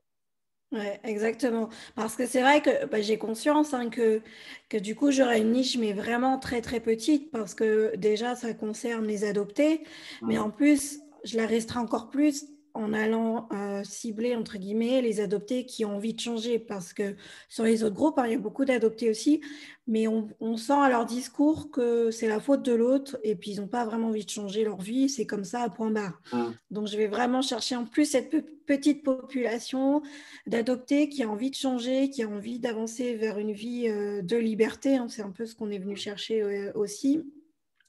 [0.71, 1.67] Ouais, exactement.
[1.95, 4.21] Parce que c'est vrai que bah, j'ai conscience hein, que,
[4.69, 8.53] que du coup, j'aurai une niche, mais vraiment très, très petite, parce que déjà, ça
[8.53, 9.83] concerne les adoptés,
[10.21, 10.41] mais mmh.
[10.43, 15.65] en plus, je la restreins encore plus en allant euh, cibler, entre guillemets, les adoptés
[15.65, 16.59] qui ont envie de changer.
[16.59, 17.15] Parce que
[17.49, 19.41] sur les autres groupes, hein, il y a beaucoup d'adoptés aussi,
[19.87, 23.61] mais on, sent à leur discours que c'est la faute de l'autre et puis ils
[23.61, 25.09] n'ont pas vraiment envie de changer leur vie.
[25.09, 26.21] C'est comme ça, à point barre.
[26.33, 26.43] Mmh.
[26.71, 30.01] Donc, je vais vraiment chercher en plus cette petite population
[30.47, 34.37] d'adoptés qui a envie de changer, qui a envie d'avancer vers une vie euh, de
[34.37, 34.95] liberté.
[34.95, 35.07] Hein.
[35.09, 37.23] C'est un peu ce qu'on est venu chercher euh, aussi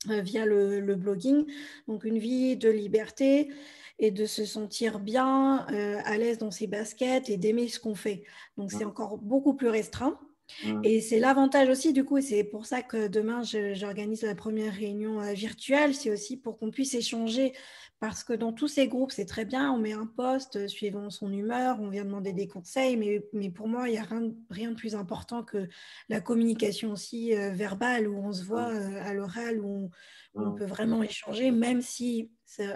[0.06, 1.46] via le, le, blogging.
[1.86, 3.50] Donc, une vie de liberté
[3.98, 7.94] et de se sentir bien, euh, à l'aise dans ses baskets et d'aimer ce qu'on
[7.94, 8.24] fait.
[8.56, 10.18] Donc c'est encore beaucoup plus restreint.
[10.64, 10.80] Mmh.
[10.84, 13.42] Et c'est l'avantage aussi, du coup, et c'est pour ça que demain,
[13.74, 17.52] j'organise la première réunion euh, virtuelle, c'est aussi pour qu'on puisse échanger,
[18.00, 21.10] parce que dans tous ces groupes, c'est très bien, on met un poste euh, suivant
[21.10, 24.30] son humeur, on vient demander des conseils, mais, mais pour moi, il n'y a rien,
[24.50, 25.68] rien, de plus important que
[26.08, 28.96] la communication aussi verbale, où on se voit mmh.
[28.96, 29.90] à l'oral, où
[30.34, 30.54] on, on mmh.
[30.56, 32.30] peut vraiment échanger, même si,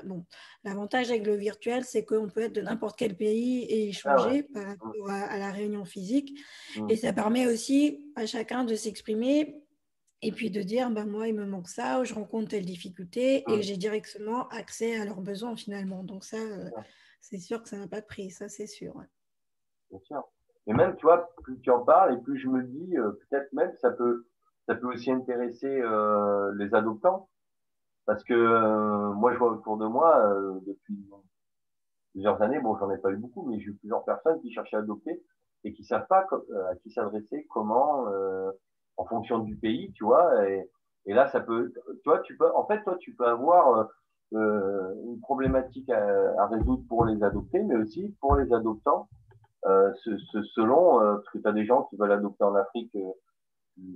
[0.05, 0.25] bon,
[0.65, 4.43] l'avantage avec le virtuel, c'est qu'on peut être de n'importe quel pays et ah échanger
[4.43, 4.69] par mmh.
[4.69, 6.39] rapport à, la réunion physique.
[6.77, 6.91] Mmh.
[6.91, 9.63] Et ça permet aussi à chacun de s'exprimer
[10.23, 13.45] et puis de dire, bah, moi, il me manque ça, ou je rencontre telle difficulté,
[13.49, 16.03] et j'ai directement accès à leurs besoins finalement.
[16.03, 16.71] Donc ça, euh,
[17.21, 18.95] c'est sûr que ça n'a pas de prix, ça c'est sûr.
[19.91, 20.25] Bien sûr.
[20.67, 23.53] Et même, tu vois, plus tu en parles, et plus je me dis, euh, peut-être
[23.53, 24.27] même, ça peut,
[24.67, 27.29] ça peut aussi intéresser euh, les adoptants.
[28.07, 30.97] Parce que euh, moi, je vois autour de moi, euh, depuis
[32.13, 34.77] plusieurs années, bon, j'en ai pas eu beaucoup, mais j'ai eu plusieurs personnes qui cherchaient
[34.77, 35.23] à adopter
[35.65, 38.07] et qui savent pas euh, à qui s'adresser, comment,
[38.97, 40.49] en fonction du pays, tu vois.
[40.49, 40.71] Et,
[41.07, 41.73] et, là, ça peut,
[42.05, 43.89] toi, tu peux, en fait, toi, tu peux avoir
[44.33, 49.09] une problématique à, à, résoudre pour les adopter, mais aussi pour les adoptants,
[49.65, 52.97] ce, ce, selon, parce que tu as des gens qui veulent adopter en Afrique,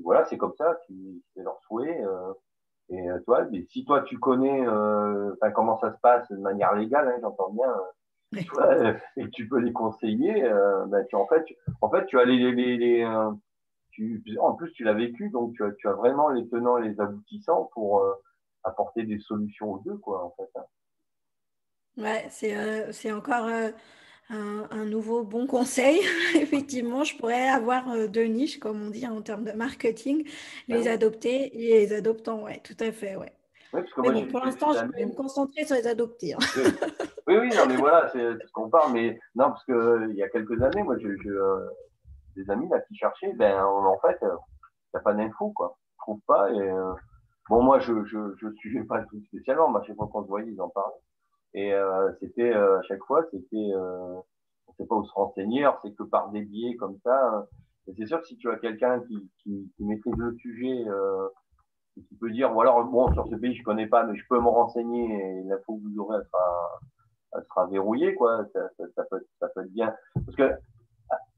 [0.03, 2.05] voilà, c'est comme ça, c'est leur souhait.
[2.91, 6.75] Et euh, toi, mais si toi tu connais euh, comment ça se passe de manière
[6.75, 7.73] légale, hein, j'entends bien,
[8.59, 10.43] euh, et tu peux les conseiller,
[10.89, 13.29] ben, tu, en fait, tu, en fait, tu as les, les, les
[13.91, 16.89] tu, en plus tu l'as vécu, donc tu as, tu as vraiment les tenants et
[16.89, 18.05] les aboutissants pour
[18.65, 20.51] apporter des solutions aux deux, quoi, en fait.
[20.57, 20.65] Hein.
[21.97, 23.49] Ouais, c'est encore
[24.31, 26.01] un, nouveau bon conseil.
[26.35, 30.27] Effectivement, je pourrais avoir euh, deux niches, comme on dit en termes de marketing,
[30.69, 32.45] les ah adoptés et les adoptants.
[32.45, 33.17] Oui, tout à fait.
[33.17, 33.33] Ouais.
[33.73, 36.35] mais bon, pour l'instant, je vais me concentrer sur les adoptés.
[36.35, 36.39] Hein.
[37.27, 38.93] Oui, oui, non, mais voilà, c'est ce qu'on parle.
[38.93, 41.69] Mais non, parce qu'il euh, y a quelques années, moi, j'ai euh,
[42.37, 43.33] des amis là, qui cherchaient.
[43.35, 45.77] Ben, en fait, il n'y a pas d'infos, quoi.
[45.93, 46.51] Je trouve pas.
[46.53, 46.71] Et,
[47.49, 49.69] bon, moi, je ne je, suivais pas tout spécialement.
[49.69, 50.95] Moi, chaque fois qu'on se voyait, ils en parlaient.
[51.55, 54.21] Et euh, c'était euh, à chaque fois, c'était, euh,
[54.67, 55.69] on sait pas où se renseigner.
[55.83, 57.49] c'est que par des biais comme ça.
[57.87, 61.29] Et c'est sûr que si tu as quelqu'un qui, qui, qui, maîtrise le sujet, euh,
[61.97, 64.25] et qui peut dire, ou alors bon, sur ce pays je connais pas, mais je
[64.29, 66.81] peux me renseigner et l'info que vous aurez, elle sera,
[67.35, 68.45] elle sera verrouillée, quoi.
[68.53, 69.93] Ça, ça, ça, peut, ça peut être bien.
[70.15, 70.53] Parce que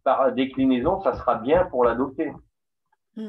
[0.05, 2.33] par déclinaison, ça sera bien pour l'adopter.
[3.17, 3.29] Mmh.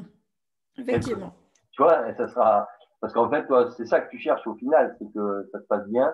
[0.80, 1.34] Effectivement.
[1.72, 2.68] Tu vois, ça sera.
[3.00, 5.66] Parce qu'en fait, toi, c'est ça que tu cherches au final, c'est que ça se
[5.66, 6.14] passe bien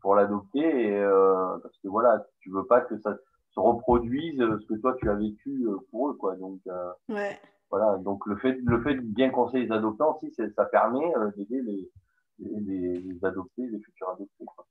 [0.00, 3.16] pour l'adopter et euh, parce que voilà tu veux pas que ça
[3.54, 6.60] se reproduise euh, ce que toi tu as vécu euh, pour eux quoi donc
[7.08, 7.38] ouais.
[7.70, 11.62] voilà donc le fait le fait de bien conseiller les adoptants aussi ça permet d'aider
[11.62, 11.90] les,
[12.38, 14.66] les, les, adoptés les futurs adoptés quoi.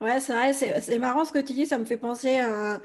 [0.00, 2.78] Ouais, c'est vrai, c'est marrant ce que tu dis, ça me fait penser à,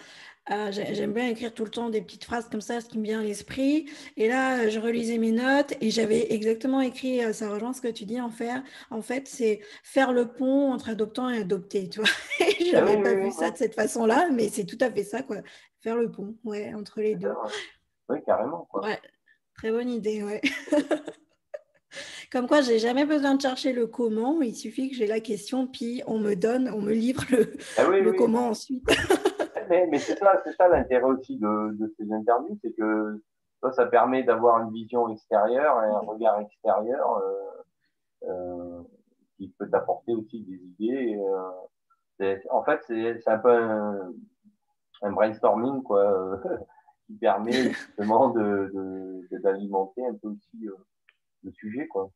[0.71, 3.19] J'aime bien écrire tout le temps des petites phrases comme ça, ce qui me vient
[3.19, 3.87] à l'esprit.
[4.17, 7.87] Et là, je relisais mes notes et j'avais exactement écrit, euh, ça rejoint ce que
[7.87, 8.49] tu dis en fait,
[8.89, 12.09] en fait c'est faire le pont entre adoptant et adopté, tu vois.
[12.59, 15.21] Je n'avais ah pas vu ça de cette façon-là, mais c'est tout à fait ça,
[15.21, 15.37] quoi.
[15.81, 17.33] Faire le pont, ouais, entre les deux.
[18.09, 18.67] Oui, carrément.
[18.71, 18.85] Quoi.
[18.85, 18.99] Ouais,
[19.55, 20.41] très bonne idée, ouais.
[22.31, 25.67] Comme quoi, j'ai jamais besoin de chercher le comment, il suffit que j'ai la question,
[25.67, 28.87] puis on me donne, on me livre le, ah le comment ensuite.
[29.69, 33.21] mais, mais c'est ça, c'est ça l'intérêt aussi de, ces interviews, c'est que
[33.71, 37.21] ça, permet d'avoir une vision extérieure et un regard extérieur
[39.37, 41.19] qui peut t'apporter aussi des idées.
[42.49, 43.51] en fait, c'est un peu
[45.01, 46.41] un, brainstorming quoi,
[47.07, 50.67] qui permet justement d'alimenter de, un peu aussi
[51.43, 51.87] le sujet.
[51.87, 52.11] Quoi.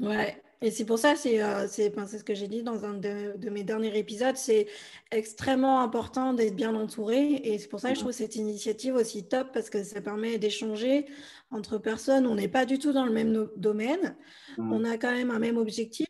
[0.00, 3.50] Ouais, et c'est pour ça, c'est euh, c'est ce que j'ai dit dans un de,
[3.50, 4.68] mes derniers épisodes, c'est
[5.10, 7.40] extrêmement important d'être bien entouré.
[7.44, 10.38] Et c'est pour ça que je trouve cette initiative aussi top parce que ça permet
[10.38, 11.06] d'échanger
[11.50, 12.26] entre personnes.
[12.26, 14.16] On n'est pas du tout dans le même domaine.
[14.56, 14.72] Mmh.
[14.72, 16.06] On a quand même un même objectif.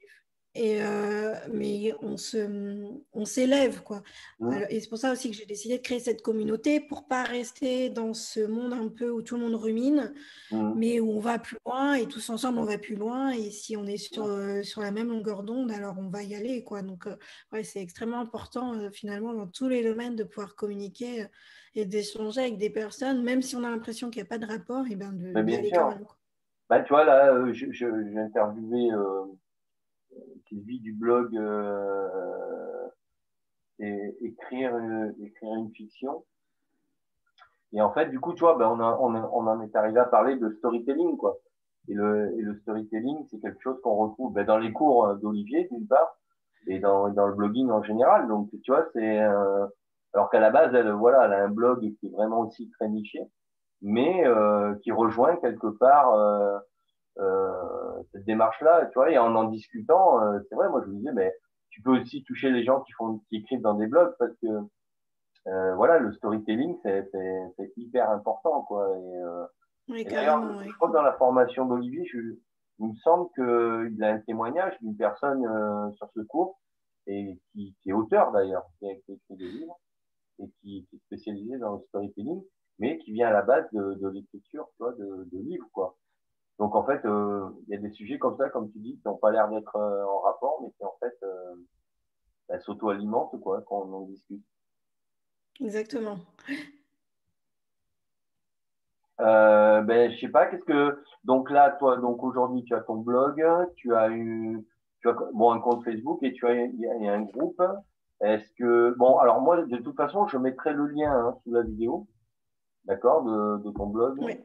[0.55, 4.03] Et euh, mais on se, on s'élève quoi.
[4.69, 7.89] et c'est pour ça aussi que j'ai décidé de créer cette communauté pour pas rester
[7.89, 10.13] dans ce monde un peu où tout le monde rumine,
[10.77, 13.31] mais où on va plus loin et tous ensemble on va plus loin.
[13.31, 16.35] Et si on est sur, euh, sur la même longueur d'onde, alors on va y
[16.35, 16.83] aller quoi.
[16.83, 17.17] Donc euh,
[17.53, 21.29] ouais, c'est extrêmement important finalement dans tous les domaines de pouvoir communiquer
[21.75, 24.47] et d'échanger avec des personnes, même si on a l'impression qu'il n'y a pas de
[24.47, 26.19] rapport, et ben de, bien sûr.
[26.69, 28.91] Bah, tu vois là, je, j'ai interviewé
[30.61, 32.89] vie du blog euh,
[33.79, 34.77] et écrire,
[35.21, 36.25] écrire une fiction.
[37.73, 40.37] Et en fait, du coup, tu vois, ben, on, on, en est arrivé à parler
[40.37, 41.39] de storytelling, quoi.
[41.89, 45.15] Et le, et le storytelling, c'est quelque chose qu'on retrouve ben, dans les cours euh,
[45.17, 46.19] d'Olivier, d'une part,
[46.67, 48.29] et dans, dans le blogging en général.
[48.29, 49.67] Donc, tu vois, c'est euh,
[50.15, 52.89] alors qu'à la base, elle, voilà, elle a un blog qui est vraiment aussi très
[52.89, 53.21] niché,
[53.81, 56.59] mais euh, qui rejoint quelque part euh, euh,
[57.17, 61.13] cette démarche-là, tu vois, et en en discutant, euh, c'est vrai, moi je me disais,
[61.13, 61.35] mais
[61.71, 64.49] tu peux aussi toucher les gens qui font, qui écrivent dans des blogs parce que
[65.49, 68.97] euh, voilà, le storytelling c'est hyper important, quoi.
[68.97, 69.45] Et, euh,
[69.89, 72.09] oui, d'ailleurs, je crois que dans la formation d'Olivier,
[72.79, 76.61] il me semble qu'il a un témoignage d'une personne euh, sur ce cours
[77.09, 79.81] et qui, qui est auteur d'ailleurs, qui a écrit des livres
[80.39, 82.43] et qui, qui, est spécialisé dans le storytelling,
[82.79, 85.97] mais qui vient à la base de, de l'écriture, de, de livres, quoi.
[86.59, 89.09] Donc en fait, euh, il y a des sujets comme ça, comme tu dis, qui
[89.09, 91.55] n'ont pas l'air d'être euh, en rapport, mais qui en fait euh,
[92.49, 94.43] bah, s'auto-alimentent quoi, quand on en discute.
[95.61, 96.19] Exactement.
[99.21, 101.03] Euh, ben, je sais pas, qu'est-ce que.
[101.25, 103.45] Donc là, toi, donc aujourd'hui, tu as ton blog,
[103.77, 104.67] tu as eu
[105.01, 107.63] tu as bon, un compte Facebook et tu as, il y a un groupe.
[108.21, 108.95] Est-ce que.
[108.97, 112.07] Bon, alors moi, de toute façon, je mettrai le lien hein, sous la vidéo,
[112.85, 114.19] d'accord, de, de, ton blog.
[114.21, 114.39] Oui.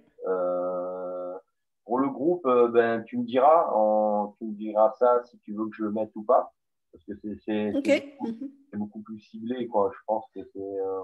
[1.88, 5.54] Pour le groupe, euh, ben, tu me diras, en, tu me diras ça si tu
[5.54, 6.54] veux que je le mette ou pas,
[6.92, 7.14] parce que
[7.46, 8.34] c'est mhm.
[8.74, 9.90] beaucoup, plus ciblé, quoi.
[9.94, 11.02] Je pense que c'est, euh,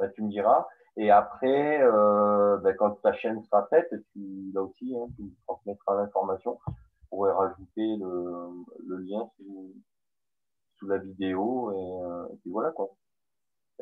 [0.00, 0.66] ben, tu me diras.
[0.96, 5.94] Et après, euh, ben, quand ta chaîne sera faite, tu, là aussi, hein, tu transmettras
[5.94, 6.58] l'information.
[6.66, 8.48] Je pourrais rajouter le,
[8.88, 9.72] le lien sous,
[10.80, 12.90] sous, la vidéo et, et puis voilà quoi.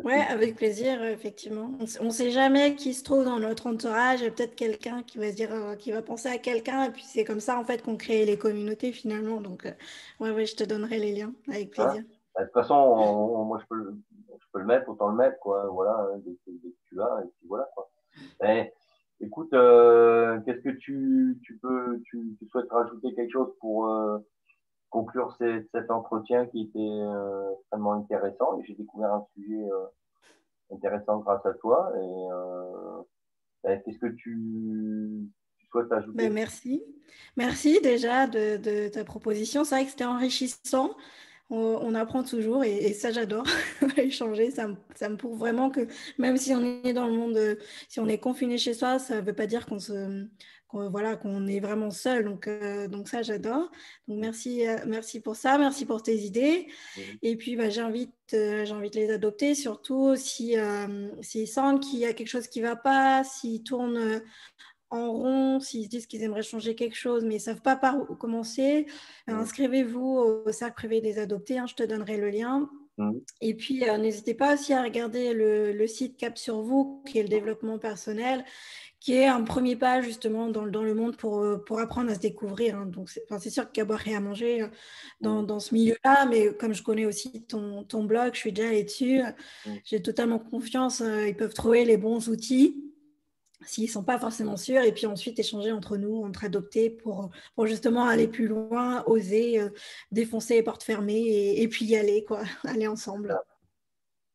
[0.03, 1.71] Oui, avec plaisir, effectivement.
[2.01, 4.21] On ne sait jamais qui se trouve dans notre entourage.
[4.21, 6.85] Il y a peut-être quelqu'un qui va se dire, euh, qui va penser à quelqu'un.
[6.85, 9.41] Et puis c'est comme ça, en fait, qu'on crée les communautés finalement.
[9.41, 9.73] Donc, euh,
[10.19, 12.03] ouais, je te donnerai les liens, avec plaisir.
[12.35, 13.95] Bah, de toute façon, moi, je peux, le,
[14.33, 15.69] je peux le mettre, autant le mettre, quoi.
[15.69, 16.51] Voilà, hein, dès, que
[16.89, 17.89] tu l'as, et puis voilà, quoi.
[19.21, 23.89] écoute, euh, qu'est-ce que tu, tu peux, tu, tu, souhaites rajouter quelque chose pour
[24.95, 25.37] conclure
[25.73, 29.87] cet entretien qui était euh, extrêmement intéressant j'ai découvert un sujet euh,
[30.73, 31.93] intéressant grâce à toi.
[31.97, 33.03] Et euh,
[33.65, 35.29] ben, qu'est-ce que tu,
[35.69, 36.17] souhaites ajouter?
[36.17, 36.85] Ben, Merci.
[37.37, 39.65] Merci déjà de, ta proposition.
[39.65, 40.91] C'est vrai que c'était enrichissant.
[41.51, 43.47] On, apprend toujours et, ça j'adore
[43.97, 45.87] échanger ça me, ça me, prouve vraiment que
[46.19, 47.39] même si on est dans le monde
[47.89, 50.27] si on est confiné chez soi ça ne veut pas dire qu'on se
[50.75, 52.25] voilà, qu'on est vraiment seul.
[52.25, 53.71] Donc, euh, donc ça, j'adore.
[54.09, 55.57] Donc, merci, euh, merci pour ça.
[55.59, 56.67] Merci pour tes idées.
[57.23, 60.57] Et puis, bah, j'invite, euh, j'invite les adopter, surtout si
[61.23, 64.21] s'ils sentent qu'il y a quelque chose qui ne va pas, s'ils tournent
[64.91, 67.77] en rond, s'ils se disent qu'ils aimeraient changer quelque chose, mais ils ne savent pas
[67.77, 68.87] par où commencer,
[69.27, 71.59] inscrivez-vous au cercle privé des adoptés.
[71.59, 72.69] Hein, je te donnerai le lien.
[73.41, 77.23] Et puis, n'hésitez pas aussi à regarder le, le, site Cap sur vous, qui est
[77.23, 78.45] le développement personnel
[79.05, 82.15] qui est un premier pas justement dans, dans le monde pour, euh, pour apprendre à
[82.15, 82.75] se découvrir.
[82.75, 82.87] Hein.
[82.87, 84.69] Donc, c'est enfin, sûr qu'il y a boire et à manger euh,
[85.21, 88.69] dans, dans ce milieu-là, mais comme je connais aussi ton, ton blog, je suis déjà
[88.69, 89.21] allée dessus,
[89.85, 92.83] j'ai totalement confiance, euh, ils peuvent trouver les bons outils
[93.67, 97.29] s'ils ne sont pas forcément sûrs, et puis ensuite échanger entre nous, entre adoptés, pour,
[97.55, 99.61] pour justement aller plus loin, oser
[100.13, 103.39] défoncer les portes fermées et, puis y aller, quoi, aller ensemble.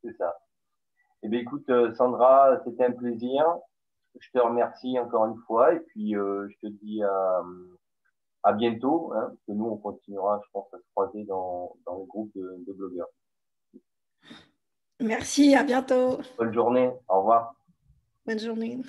[0.04, 0.36] C'est ça.
[1.24, 3.46] Eh bien, écoute, Sandra, c'était un plaisir
[4.20, 7.44] je te remercie encore une fois et puis euh, je te dis à,
[8.44, 12.00] à bientôt, hein, parce que nous, on continuera, je pense, à se croiser dans, dans
[12.00, 13.10] le groupe de, de blogueurs.
[15.02, 16.20] Merci, à bientôt.
[16.38, 17.54] Bonne journée, au revoir.
[18.26, 18.82] Bonne journée.